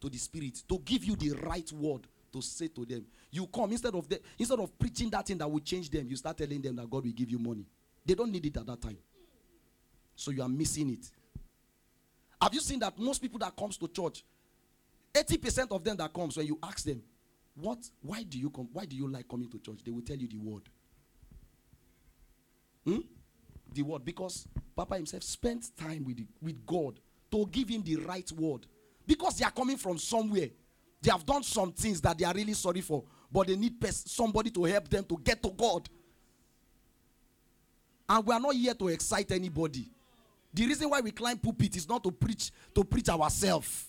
to 0.00 0.08
the 0.08 0.18
spirit 0.18 0.62
to 0.68 0.78
give 0.84 1.04
you 1.04 1.16
the 1.16 1.30
right 1.46 1.70
word 1.72 2.06
to 2.36 2.42
say 2.42 2.68
to 2.68 2.84
them. 2.84 3.04
You 3.30 3.46
come 3.46 3.72
instead 3.72 3.94
of 3.94 4.08
the, 4.08 4.20
instead 4.38 4.60
of 4.60 4.78
preaching 4.78 5.10
that 5.10 5.26
thing 5.26 5.38
that 5.38 5.50
will 5.50 5.60
change 5.60 5.90
them, 5.90 6.06
you 6.08 6.16
start 6.16 6.36
telling 6.36 6.60
them 6.60 6.76
that 6.76 6.88
God 6.88 7.04
will 7.04 7.12
give 7.12 7.30
you 7.30 7.38
money. 7.38 7.66
They 8.04 8.14
don't 8.14 8.30
need 8.30 8.46
it 8.46 8.56
at 8.56 8.66
that 8.66 8.80
time. 8.80 8.98
So 10.14 10.30
you 10.30 10.42
are 10.42 10.48
missing 10.48 10.90
it. 10.90 11.10
Have 12.40 12.54
you 12.54 12.60
seen 12.60 12.78
that 12.80 12.98
most 12.98 13.20
people 13.20 13.38
that 13.40 13.56
comes 13.56 13.76
to 13.78 13.88
church, 13.88 14.24
80% 15.14 15.72
of 15.72 15.82
them 15.82 15.96
that 15.96 16.12
comes 16.12 16.36
when 16.36 16.46
you 16.46 16.58
ask 16.62 16.84
them, 16.84 17.02
what 17.58 17.78
why 18.02 18.22
do 18.22 18.38
you 18.38 18.50
come? 18.50 18.68
Why 18.72 18.84
do 18.84 18.94
you 18.94 19.08
like 19.08 19.26
coming 19.28 19.50
to 19.50 19.58
church? 19.58 19.78
They 19.82 19.90
will 19.90 20.02
tell 20.02 20.16
you 20.16 20.28
the 20.28 20.36
word. 20.36 20.62
Hmm? 22.84 23.00
The 23.72 23.82
word 23.82 24.04
because 24.04 24.46
Papa 24.74 24.96
himself 24.96 25.22
spent 25.22 25.70
time 25.76 26.04
with, 26.04 26.18
the, 26.18 26.26
with 26.42 26.64
God 26.66 27.00
to 27.30 27.46
give 27.50 27.68
him 27.70 27.82
the 27.82 27.96
right 27.96 28.30
word. 28.32 28.66
Because 29.06 29.38
they 29.38 29.44
are 29.44 29.50
coming 29.50 29.78
from 29.78 29.98
somewhere. 29.98 30.50
They 31.06 31.12
have 31.12 31.24
done 31.24 31.44
some 31.44 31.70
things 31.70 32.00
that 32.00 32.18
they 32.18 32.24
are 32.24 32.34
really 32.34 32.52
sorry 32.52 32.80
for, 32.80 33.04
but 33.30 33.46
they 33.46 33.54
need 33.54 33.80
pers- 33.80 34.10
somebody 34.10 34.50
to 34.50 34.64
help 34.64 34.88
them 34.88 35.04
to 35.04 35.16
get 35.22 35.40
to 35.40 35.50
God. 35.50 35.88
And 38.08 38.26
we 38.26 38.34
are 38.34 38.40
not 38.40 38.56
here 38.56 38.74
to 38.74 38.88
excite 38.88 39.30
anybody. 39.30 39.88
The 40.52 40.66
reason 40.66 40.90
why 40.90 41.00
we 41.00 41.12
climb 41.12 41.38
pulpit 41.38 41.76
is 41.76 41.88
not 41.88 42.02
to 42.02 42.10
preach 42.10 42.50
to 42.74 42.82
preach 42.82 43.08
ourselves. 43.08 43.86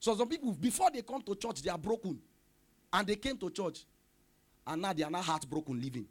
So 0.00 0.14
some 0.14 0.28
people, 0.28 0.52
before 0.52 0.90
they 0.90 1.00
come 1.00 1.22
to 1.22 1.34
church, 1.34 1.62
they 1.62 1.70
are 1.70 1.78
broken, 1.78 2.18
and 2.92 3.06
they 3.06 3.16
came 3.16 3.38
to 3.38 3.48
church, 3.48 3.86
and 4.66 4.82
now 4.82 4.92
they 4.92 5.02
are 5.02 5.10
not 5.10 5.24
heartbroken 5.24 5.80
living. 5.80 6.06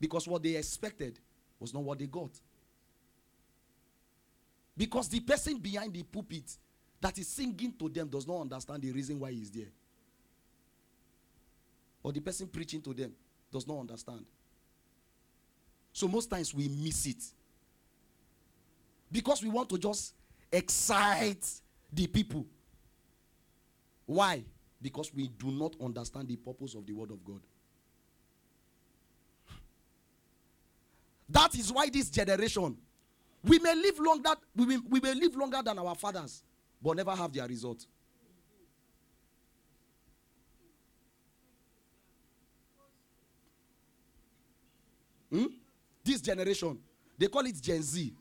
Because 0.00 0.26
what 0.26 0.42
they 0.42 0.56
expected 0.56 1.20
was 1.60 1.72
not 1.72 1.84
what 1.84 2.00
they 2.00 2.06
got. 2.06 2.30
Because 4.78 5.08
the 5.08 5.18
person 5.18 5.58
behind 5.58 5.92
the 5.92 6.04
pulpit 6.04 6.56
that 7.00 7.18
is 7.18 7.26
singing 7.26 7.74
to 7.80 7.88
them 7.88 8.06
does 8.08 8.26
not 8.28 8.42
understand 8.42 8.80
the 8.80 8.92
reason 8.92 9.18
why 9.18 9.32
he's 9.32 9.50
there. 9.50 9.66
Or 12.00 12.12
the 12.12 12.20
person 12.20 12.46
preaching 12.46 12.80
to 12.82 12.94
them 12.94 13.12
does 13.52 13.66
not 13.66 13.80
understand. 13.80 14.24
So 15.92 16.06
most 16.06 16.30
times 16.30 16.54
we 16.54 16.68
miss 16.68 17.06
it. 17.06 17.24
Because 19.10 19.42
we 19.42 19.48
want 19.48 19.68
to 19.70 19.78
just 19.78 20.14
excite 20.52 21.44
the 21.92 22.06
people. 22.06 22.46
Why? 24.06 24.44
Because 24.80 25.12
we 25.12 25.26
do 25.26 25.50
not 25.50 25.74
understand 25.80 26.28
the 26.28 26.36
purpose 26.36 26.74
of 26.74 26.86
the 26.86 26.92
word 26.92 27.10
of 27.10 27.24
God. 27.24 27.40
That 31.28 31.54
is 31.56 31.72
why 31.72 31.88
this 31.90 32.08
generation, 32.08 32.76
we 33.44 33.58
may 33.58 33.74
live 33.74 33.98
longer, 33.98 34.30
we 34.56 34.66
may, 34.66 34.78
we 34.88 35.00
may 35.00 35.14
live 35.14 35.36
longer 35.36 35.60
than 35.64 35.78
our 35.78 35.94
fathers, 35.94 36.42
but 36.82 36.96
never 36.96 37.14
have 37.14 37.32
their 37.32 37.46
result. 37.46 37.86
Hmm? 45.30 45.46
This 46.04 46.20
generation, 46.20 46.78
they 47.18 47.26
call 47.26 47.44
it 47.46 47.60
Gen 47.60 47.82
Z. 47.82 48.14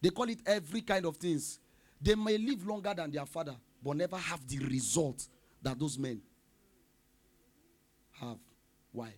They 0.00 0.10
call 0.10 0.28
it 0.28 0.38
every 0.46 0.80
kind 0.80 1.04
of 1.04 1.16
things. 1.16 1.58
They 2.00 2.14
may 2.14 2.38
live 2.38 2.66
longer 2.66 2.94
than 2.96 3.10
their 3.10 3.26
father, 3.26 3.56
but 3.82 3.96
never 3.96 4.16
have 4.16 4.46
the 4.46 4.58
result 4.58 5.26
that 5.62 5.78
those 5.78 5.98
men 5.98 6.20
have. 8.20 8.38
Why? 8.92 9.12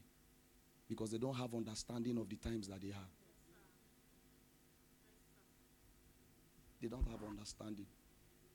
Because 0.88 1.10
they 1.10 1.18
don't 1.18 1.34
have 1.34 1.54
understanding 1.54 2.18
of 2.18 2.28
the 2.28 2.36
times 2.36 2.68
that 2.68 2.80
they 2.80 2.88
have. 2.88 3.21
They 6.82 6.88
don't 6.88 7.08
have 7.08 7.20
understanding. 7.26 7.86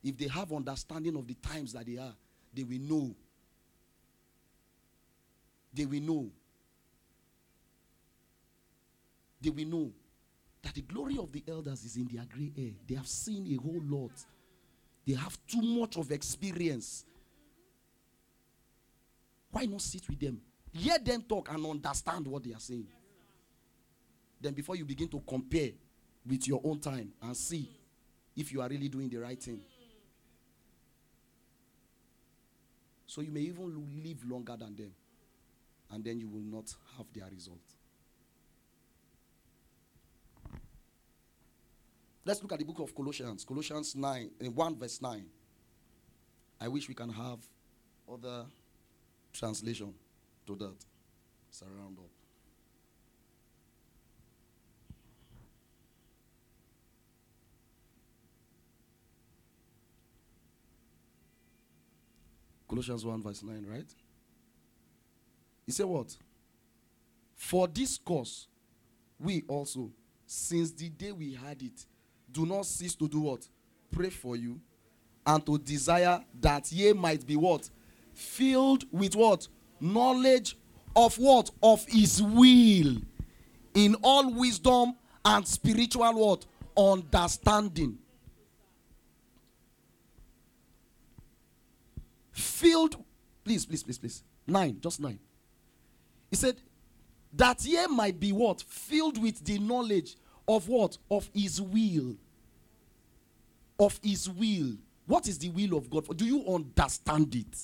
If 0.04 0.18
they 0.18 0.28
have 0.28 0.52
understanding 0.52 1.16
of 1.16 1.26
the 1.26 1.36
times 1.36 1.72
that 1.74 1.86
they 1.86 1.98
are, 1.98 2.14
they 2.54 2.64
will 2.64 2.80
know. 2.80 3.16
They 5.74 5.86
will 5.86 6.02
know. 6.02 6.30
They 9.40 9.50
will 9.50 9.66
know 9.68 9.92
that 10.62 10.74
the 10.74 10.82
glory 10.82 11.18
of 11.18 11.32
the 11.32 11.44
elders 11.48 11.86
is 11.86 11.96
in 11.96 12.08
their 12.12 12.26
gray 12.26 12.52
hair. 12.56 12.74
They 12.86 12.96
have 12.96 13.08
seen 13.08 13.48
a 13.58 13.62
whole 13.62 13.82
lot. 13.84 14.12
They 15.06 15.14
have 15.14 15.38
too 15.48 15.62
much 15.62 15.96
of 15.96 16.12
experience. 16.12 17.06
Why 19.52 19.66
not 19.66 19.82
sit 19.82 20.08
with 20.10 20.20
them? 20.20 20.42
Hear 20.74 21.00
them 21.00 21.22
talk 21.22 21.50
and 21.50 21.66
understand 21.66 22.28
what 22.28 22.44
they 22.44 22.54
are 22.54 22.60
saying. 22.60 22.88
Then, 24.42 24.54
before 24.54 24.76
you 24.76 24.84
begin 24.84 25.08
to 25.10 25.22
compare 25.26 25.70
with 26.28 26.46
your 26.48 26.60
own 26.64 26.80
time 26.80 27.14
and 27.22 27.36
see 27.36 27.77
if 28.38 28.52
you 28.52 28.62
are 28.62 28.70
really 28.70 28.88
doing 28.88 29.10
the 29.10 29.18
right 29.18 29.42
thing. 29.42 29.60
So, 33.08 33.22
you 33.22 33.32
may 33.32 33.42
even 33.42 33.84
live 34.04 34.24
longer 34.30 34.56
than 34.56 34.76
them, 34.76 34.92
and 35.92 36.04
then 36.04 36.20
you 36.20 36.28
will 36.28 36.44
not 36.44 36.72
have 36.98 37.08
their 37.14 37.28
result. 37.34 37.58
Let's 42.24 42.42
look 42.42 42.52
at 42.52 42.60
the 42.60 42.66
book 42.66 42.80
of 42.80 42.94
Colossians, 42.94 43.44
Colossians 43.44 43.96
9, 43.96 44.30
uh, 44.46 44.52
1 44.52 44.76
verse 44.78 45.02
9. 45.02 45.26
I 46.60 46.68
wish 46.68 46.88
we 46.90 46.94
can 46.94 47.10
have 47.10 47.40
other 48.12 48.46
translation 49.32 49.94
to 50.46 50.56
that. 50.56 50.76
Surround 51.50 51.98
up. 52.00 52.17
Colossians 62.68 63.06
1 63.06 63.24
verse 63.24 63.44
9, 63.44 63.66
right? 63.70 63.96
He 65.66 65.72
said 65.72 65.86
what? 65.86 66.16
For 67.36 67.68
this 67.68 67.98
cause, 67.98 68.48
we 69.20 69.44
also, 69.48 69.92
since 70.26 70.72
the 70.72 70.90
day 70.90 71.12
we 71.12 71.34
had 71.34 71.62
it, 71.62 71.86
do 72.32 72.46
not 72.46 72.66
cease 72.66 72.96
to 72.96 73.08
do 73.08 73.22
what? 73.22 73.48
Pray 73.92 74.10
for 74.10 74.36
you 74.36 74.60
and 75.26 75.46
to 75.46 75.58
desire 75.58 76.22
that 76.40 76.72
ye 76.72 76.94
might 76.94 77.26
be 77.26 77.36
what? 77.36 77.70
Filled 78.14 78.86
with 78.92 79.16
what? 79.16 79.48
Knowledge 79.80 80.58
of 80.96 81.16
what? 81.18 81.52
Of 81.62 81.86
his 81.88 82.22
will. 82.22 82.98
In 83.74 83.96
all 84.02 84.34
wisdom 84.34 84.96
and 85.24 85.48
spiritual 85.48 86.14
what? 86.14 86.46
Understanding. 86.76 87.98
Filled, 92.38 92.96
please, 93.44 93.66
please, 93.66 93.82
please, 93.82 93.98
please. 93.98 94.24
Nine, 94.46 94.78
just 94.80 95.00
nine. 95.00 95.18
He 96.30 96.36
said, 96.36 96.56
that 97.34 97.66
ye 97.66 97.88
might 97.88 98.20
be 98.20 98.32
what? 98.32 98.62
Filled 98.62 99.22
with 99.22 99.44
the 99.44 99.58
knowledge 99.58 100.16
of 100.48 100.68
what? 100.68 100.98
Of 101.10 101.30
his 101.34 101.60
will. 101.60 102.16
Of 103.80 104.00
his 104.04 104.30
will. 104.30 104.78
What 105.08 105.28
is 105.28 105.40
the 105.40 105.50
will 105.50 105.78
of 105.78 105.90
God? 105.90 106.16
Do 106.16 106.26
you 106.26 106.46
understand 106.48 107.34
it? 107.34 107.58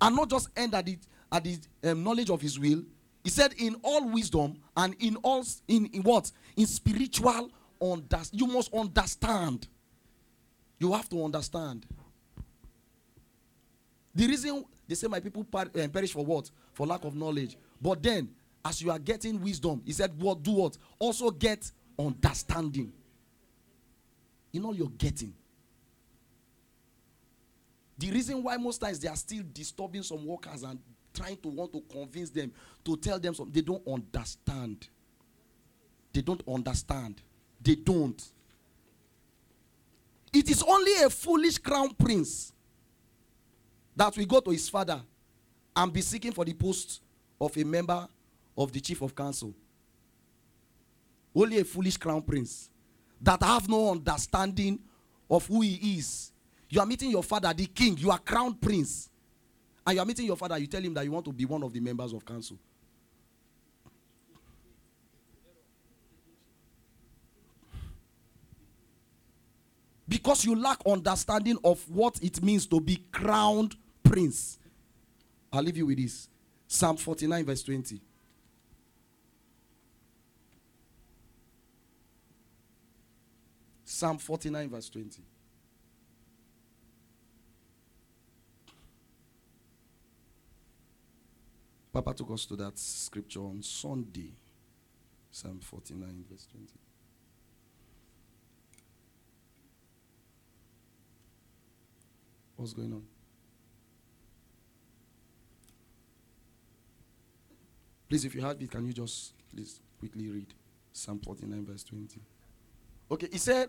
And 0.00 0.16
not 0.16 0.28
just 0.28 0.48
end 0.56 0.74
at 0.74 0.84
the, 0.84 0.98
at 1.30 1.44
the 1.44 1.58
um, 1.84 2.02
knowledge 2.02 2.30
of 2.30 2.40
his 2.40 2.58
will. 2.58 2.82
He 3.22 3.30
said, 3.30 3.54
in 3.56 3.76
all 3.82 4.08
wisdom 4.08 4.56
and 4.76 4.96
in 4.98 5.14
all 5.16 5.44
in, 5.68 5.86
in 5.86 6.02
what? 6.02 6.30
In 6.56 6.66
spiritual 6.66 7.50
understanding. 7.80 8.46
You 8.48 8.52
must 8.52 8.74
understand. 8.74 9.68
You 10.80 10.92
have 10.92 11.08
to 11.10 11.24
understand. 11.24 11.86
The 14.16 14.26
reason 14.26 14.64
they 14.88 14.94
say 14.94 15.08
my 15.08 15.20
people 15.20 15.46
eh, 15.74 15.86
perish 15.88 16.12
for 16.12 16.24
what? 16.24 16.50
For 16.72 16.86
lack 16.86 17.04
of 17.04 17.14
knowledge. 17.14 17.58
But 17.80 18.02
then, 18.02 18.30
as 18.64 18.80
you 18.80 18.90
are 18.90 18.98
getting 18.98 19.38
wisdom, 19.42 19.82
he 19.84 19.92
said, 19.92 20.10
What 20.18 20.42
do 20.42 20.52
what? 20.52 20.78
Also 20.98 21.30
get 21.30 21.70
understanding. 21.98 22.92
In 24.54 24.64
all 24.64 24.74
you're 24.74 24.88
getting. 24.88 25.34
The 27.98 28.10
reason 28.10 28.42
why 28.42 28.56
most 28.56 28.78
times 28.78 28.98
they 29.00 29.08
are 29.08 29.16
still 29.16 29.42
disturbing 29.52 30.02
some 30.02 30.24
workers 30.24 30.62
and 30.62 30.78
trying 31.12 31.36
to 31.36 31.48
want 31.48 31.74
to 31.74 31.82
convince 31.82 32.30
them 32.30 32.52
to 32.84 32.96
tell 32.96 33.18
them 33.18 33.34
something, 33.34 33.52
they 33.52 33.60
don't 33.60 33.86
understand. 33.86 34.88
They 36.14 36.22
don't 36.22 36.42
understand. 36.48 37.20
They 37.60 37.74
don't. 37.74 38.22
It 40.32 40.48
is 40.50 40.62
only 40.62 41.02
a 41.02 41.10
foolish 41.10 41.58
crown 41.58 41.90
prince 41.94 42.54
that 43.96 44.16
will 44.16 44.26
go 44.26 44.40
to 44.40 44.50
his 44.50 44.68
father 44.68 45.00
and 45.74 45.92
be 45.92 46.02
seeking 46.02 46.32
for 46.32 46.44
the 46.44 46.52
post 46.52 47.00
of 47.40 47.56
a 47.56 47.64
member 47.64 48.06
of 48.56 48.70
the 48.72 48.80
chief 48.80 49.00
of 49.02 49.14
council. 49.14 49.54
Only 51.34 51.58
a 51.58 51.64
foolish 51.64 51.96
crown 51.96 52.22
prince 52.22 52.70
that 53.20 53.42
have 53.42 53.68
no 53.68 53.90
understanding 53.90 54.78
of 55.30 55.46
who 55.46 55.62
he 55.62 55.98
is. 55.98 56.32
You 56.68 56.80
are 56.80 56.86
meeting 56.86 57.10
your 57.10 57.22
father, 57.22 57.52
the 57.52 57.66
king, 57.66 57.96
you 57.98 58.10
are 58.10 58.18
crown 58.18 58.54
prince. 58.54 59.08
And 59.86 59.94
you 59.96 60.02
are 60.02 60.06
meeting 60.06 60.26
your 60.26 60.36
father, 60.36 60.58
you 60.58 60.66
tell 60.66 60.82
him 60.82 60.94
that 60.94 61.04
you 61.04 61.12
want 61.12 61.24
to 61.26 61.32
be 61.32 61.44
one 61.44 61.62
of 61.62 61.72
the 61.72 61.80
members 61.80 62.12
of 62.12 62.24
council. 62.24 62.58
Because 70.08 70.44
you 70.44 70.54
lack 70.54 70.78
understanding 70.86 71.58
of 71.64 71.82
what 71.90 72.22
it 72.22 72.42
means 72.42 72.66
to 72.66 72.80
be 72.80 73.02
crowned 73.10 73.76
prince. 74.08 74.58
I'll 75.52 75.62
leave 75.62 75.76
you 75.76 75.86
with 75.86 75.98
this 75.98 76.28
Psalm 76.66 76.96
49, 76.96 77.44
verse 77.44 77.62
20. 77.62 78.00
Psalm 83.84 84.18
49, 84.18 84.68
verse 84.68 84.90
20. 84.90 85.22
Papa 91.92 92.12
took 92.12 92.30
us 92.32 92.44
to 92.44 92.56
that 92.56 92.78
scripture 92.78 93.40
on 93.40 93.62
Sunday. 93.62 94.34
Psalm 95.30 95.60
49, 95.60 96.24
verse 96.30 96.46
20. 96.52 96.66
What's 102.56 102.74
going 102.74 102.92
on? 102.92 103.15
Please, 108.08 108.24
if 108.24 108.34
you 108.34 108.40
have 108.40 108.60
it, 108.60 108.70
can 108.70 108.86
you 108.86 108.92
just 108.92 109.34
please 109.52 109.80
quickly 109.98 110.28
read 110.28 110.54
Psalm 110.92 111.18
49, 111.18 111.64
verse 111.66 111.84
20? 111.84 112.20
Okay, 113.10 113.28
he 113.32 113.38
said, 113.38 113.68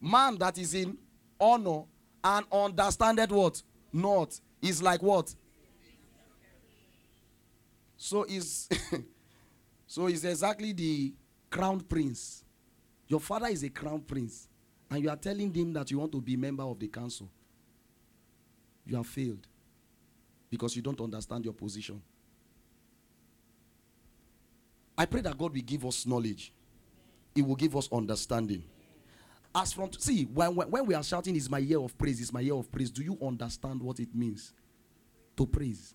Man 0.00 0.36
that 0.38 0.58
is 0.58 0.74
in 0.74 0.96
honor 1.40 1.82
and 2.22 2.46
understandeth 2.52 3.30
what? 3.30 3.62
Not. 3.92 4.38
Is 4.62 4.82
like 4.82 5.02
what? 5.02 5.34
So 7.96 8.24
is 8.24 8.68
so 9.86 10.06
is 10.06 10.24
exactly 10.24 10.72
the 10.72 11.14
crown 11.50 11.80
prince. 11.80 12.44
Your 13.08 13.20
father 13.20 13.46
is 13.46 13.62
a 13.62 13.68
crown 13.70 14.00
prince, 14.00 14.48
and 14.90 15.02
you 15.02 15.08
are 15.08 15.16
telling 15.16 15.52
him 15.54 15.72
that 15.74 15.90
you 15.90 15.98
want 15.98 16.12
to 16.12 16.20
be 16.20 16.36
member 16.36 16.62
of 16.64 16.78
the 16.78 16.88
council. 16.88 17.30
You 18.84 18.96
have 18.96 19.06
failed 19.06 19.46
because 20.50 20.76
you 20.76 20.82
don't 20.82 21.00
understand 21.00 21.44
your 21.44 21.54
position. 21.54 22.00
I 24.96 25.04
pray 25.06 25.20
that 25.22 25.36
God 25.36 25.52
will 25.52 25.60
give 25.62 25.84
us 25.84 26.06
knowledge. 26.06 26.52
He 27.34 27.42
will 27.42 27.56
give 27.56 27.76
us 27.76 27.88
understanding. 27.92 28.64
As 29.54 29.72
from 29.72 29.92
see, 29.92 30.24
when, 30.24 30.54
when, 30.54 30.70
when 30.70 30.86
we 30.86 30.94
are 30.94 31.02
shouting, 31.02 31.36
"Is 31.36 31.50
my 31.50 31.58
year 31.58 31.80
of 31.80 31.96
praise," 31.96 32.20
is 32.20 32.32
my 32.32 32.40
year 32.40 32.54
of 32.54 32.70
praise. 32.70 32.90
Do 32.90 33.02
you 33.02 33.18
understand 33.22 33.82
what 33.82 34.00
it 34.00 34.14
means 34.14 34.52
to 35.36 35.46
praise? 35.46 35.94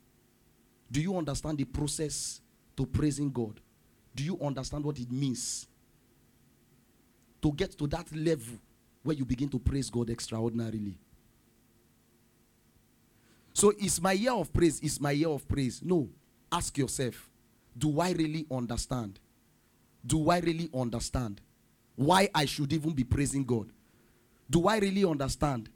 Do 0.92 1.02
you 1.02 1.18
understand 1.18 1.58
the 1.58 1.66
process 1.66 2.42
to 2.76 2.86
praising 2.86 3.32
God? 3.32 3.60
Do 4.14 4.24
you 4.24 4.38
understand 4.42 4.84
what 4.84 5.00
it 5.00 5.12
means 5.12 5.68
to 7.42 7.52
get 7.54 7.78
to 7.78 7.88
that 7.88 8.14
level 8.16 8.60
where 9.04 9.16
you 9.16 9.26
begin 9.26 9.50
to 9.50 9.60
praise 9.60 9.90
God 9.90 10.10
extraordinarily? 10.10 10.98
So, 13.54 13.72
is 13.80 14.02
my 14.02 14.12
year 14.14 14.34
of 14.34 14.52
praise? 14.54 14.80
Is 14.80 15.00
my 15.00 15.12
year 15.12 15.30
of 15.30 15.48
praise? 15.48 15.82
No. 15.84 16.10
Ask 16.52 16.78
yourself 16.78 17.31
do 17.78 18.00
I 18.00 18.12
really 18.12 18.46
understand? 18.52 19.20
Do 20.06 20.30
I 20.30 20.40
really 20.40 20.70
understand 20.74 21.42
why 21.96 22.30
I 22.34 22.46
should 22.46 22.72
even 22.74 22.92
be 22.92 23.04
praising 23.04 23.44
God? 23.44 23.72
Do 24.50 24.68
I 24.68 24.78
really 24.80 25.06
understand 25.06 25.70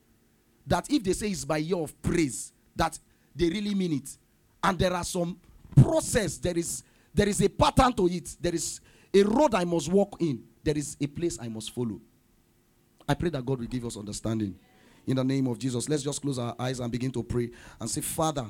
that 0.68 0.90
if 0.90 1.04
they 1.04 1.14
say 1.14 1.30
it's 1.30 1.46
by 1.46 1.58
year 1.58 1.78
of 1.78 2.00
praise, 2.02 2.52
that 2.76 2.98
they 3.36 3.50
really 3.50 3.76
mean 3.76 3.94
it? 3.94 4.18
And 4.64 4.78
there 4.78 4.94
are 4.94 5.04
some 5.04 5.40
process, 5.76 6.38
there 6.38 6.58
is 6.58 6.84
there 7.14 7.30
is 7.30 7.42
a 7.42 7.48
pattern 7.48 7.94
to 7.94 8.08
it, 8.08 8.36
there 8.42 8.54
is 8.54 8.82
a 9.14 9.24
road 9.24 9.56
I 9.56 9.64
must 9.64 9.90
walk 9.90 10.18
in, 10.20 10.44
there 10.64 10.78
is 10.78 10.98
a 11.00 11.08
place 11.08 11.40
I 11.42 11.48
must 11.48 11.72
follow. 11.72 12.02
I 13.08 13.14
pray 13.14 13.30
that 13.30 13.46
God 13.46 13.60
will 13.60 13.68
give 13.68 13.86
us 13.86 13.96
understanding. 13.96 14.56
In 15.08 15.16
the 15.16 15.24
name 15.24 15.48
of 15.48 15.58
Jesus, 15.58 15.88
let's 15.88 16.04
just 16.04 16.22
close 16.22 16.40
our 16.40 16.56
eyes 16.60 16.80
and 16.80 16.92
begin 16.92 17.12
to 17.12 17.24
pray 17.24 17.52
and 17.80 17.90
say, 17.90 18.02
Father, 18.02 18.48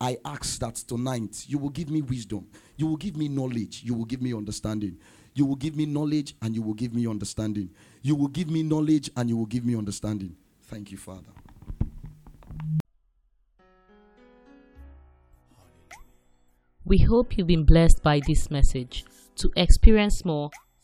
I 0.00 0.18
ask 0.24 0.60
that 0.60 0.76
tonight 0.76 1.44
you 1.48 1.58
will 1.58 1.70
give 1.70 1.90
me 1.90 2.02
wisdom, 2.02 2.46
you 2.76 2.86
will 2.86 2.96
give 2.96 3.16
me 3.16 3.28
knowledge, 3.28 3.82
you 3.84 3.94
will 3.94 4.04
give 4.04 4.22
me 4.22 4.32
understanding. 4.34 4.98
You 5.34 5.46
will 5.46 5.56
give 5.56 5.76
me 5.76 5.86
knowledge 5.86 6.34
and 6.42 6.52
you 6.52 6.62
will 6.62 6.74
give 6.74 6.92
me 6.92 7.06
understanding. 7.06 7.70
You 8.02 8.16
will 8.16 8.26
give 8.26 8.50
me 8.50 8.64
knowledge 8.64 9.08
and 9.16 9.28
you 9.28 9.36
will 9.36 9.46
give 9.46 9.64
me 9.64 9.76
understanding. 9.76 10.34
Thank 10.62 10.90
you, 10.90 10.98
Father. 10.98 11.30
We 16.84 16.98
hope 16.98 17.36
you've 17.36 17.46
been 17.46 17.64
blessed 17.64 18.02
by 18.02 18.20
this 18.26 18.50
message. 18.50 19.04
To 19.36 19.52
experience 19.54 20.24
more, 20.24 20.50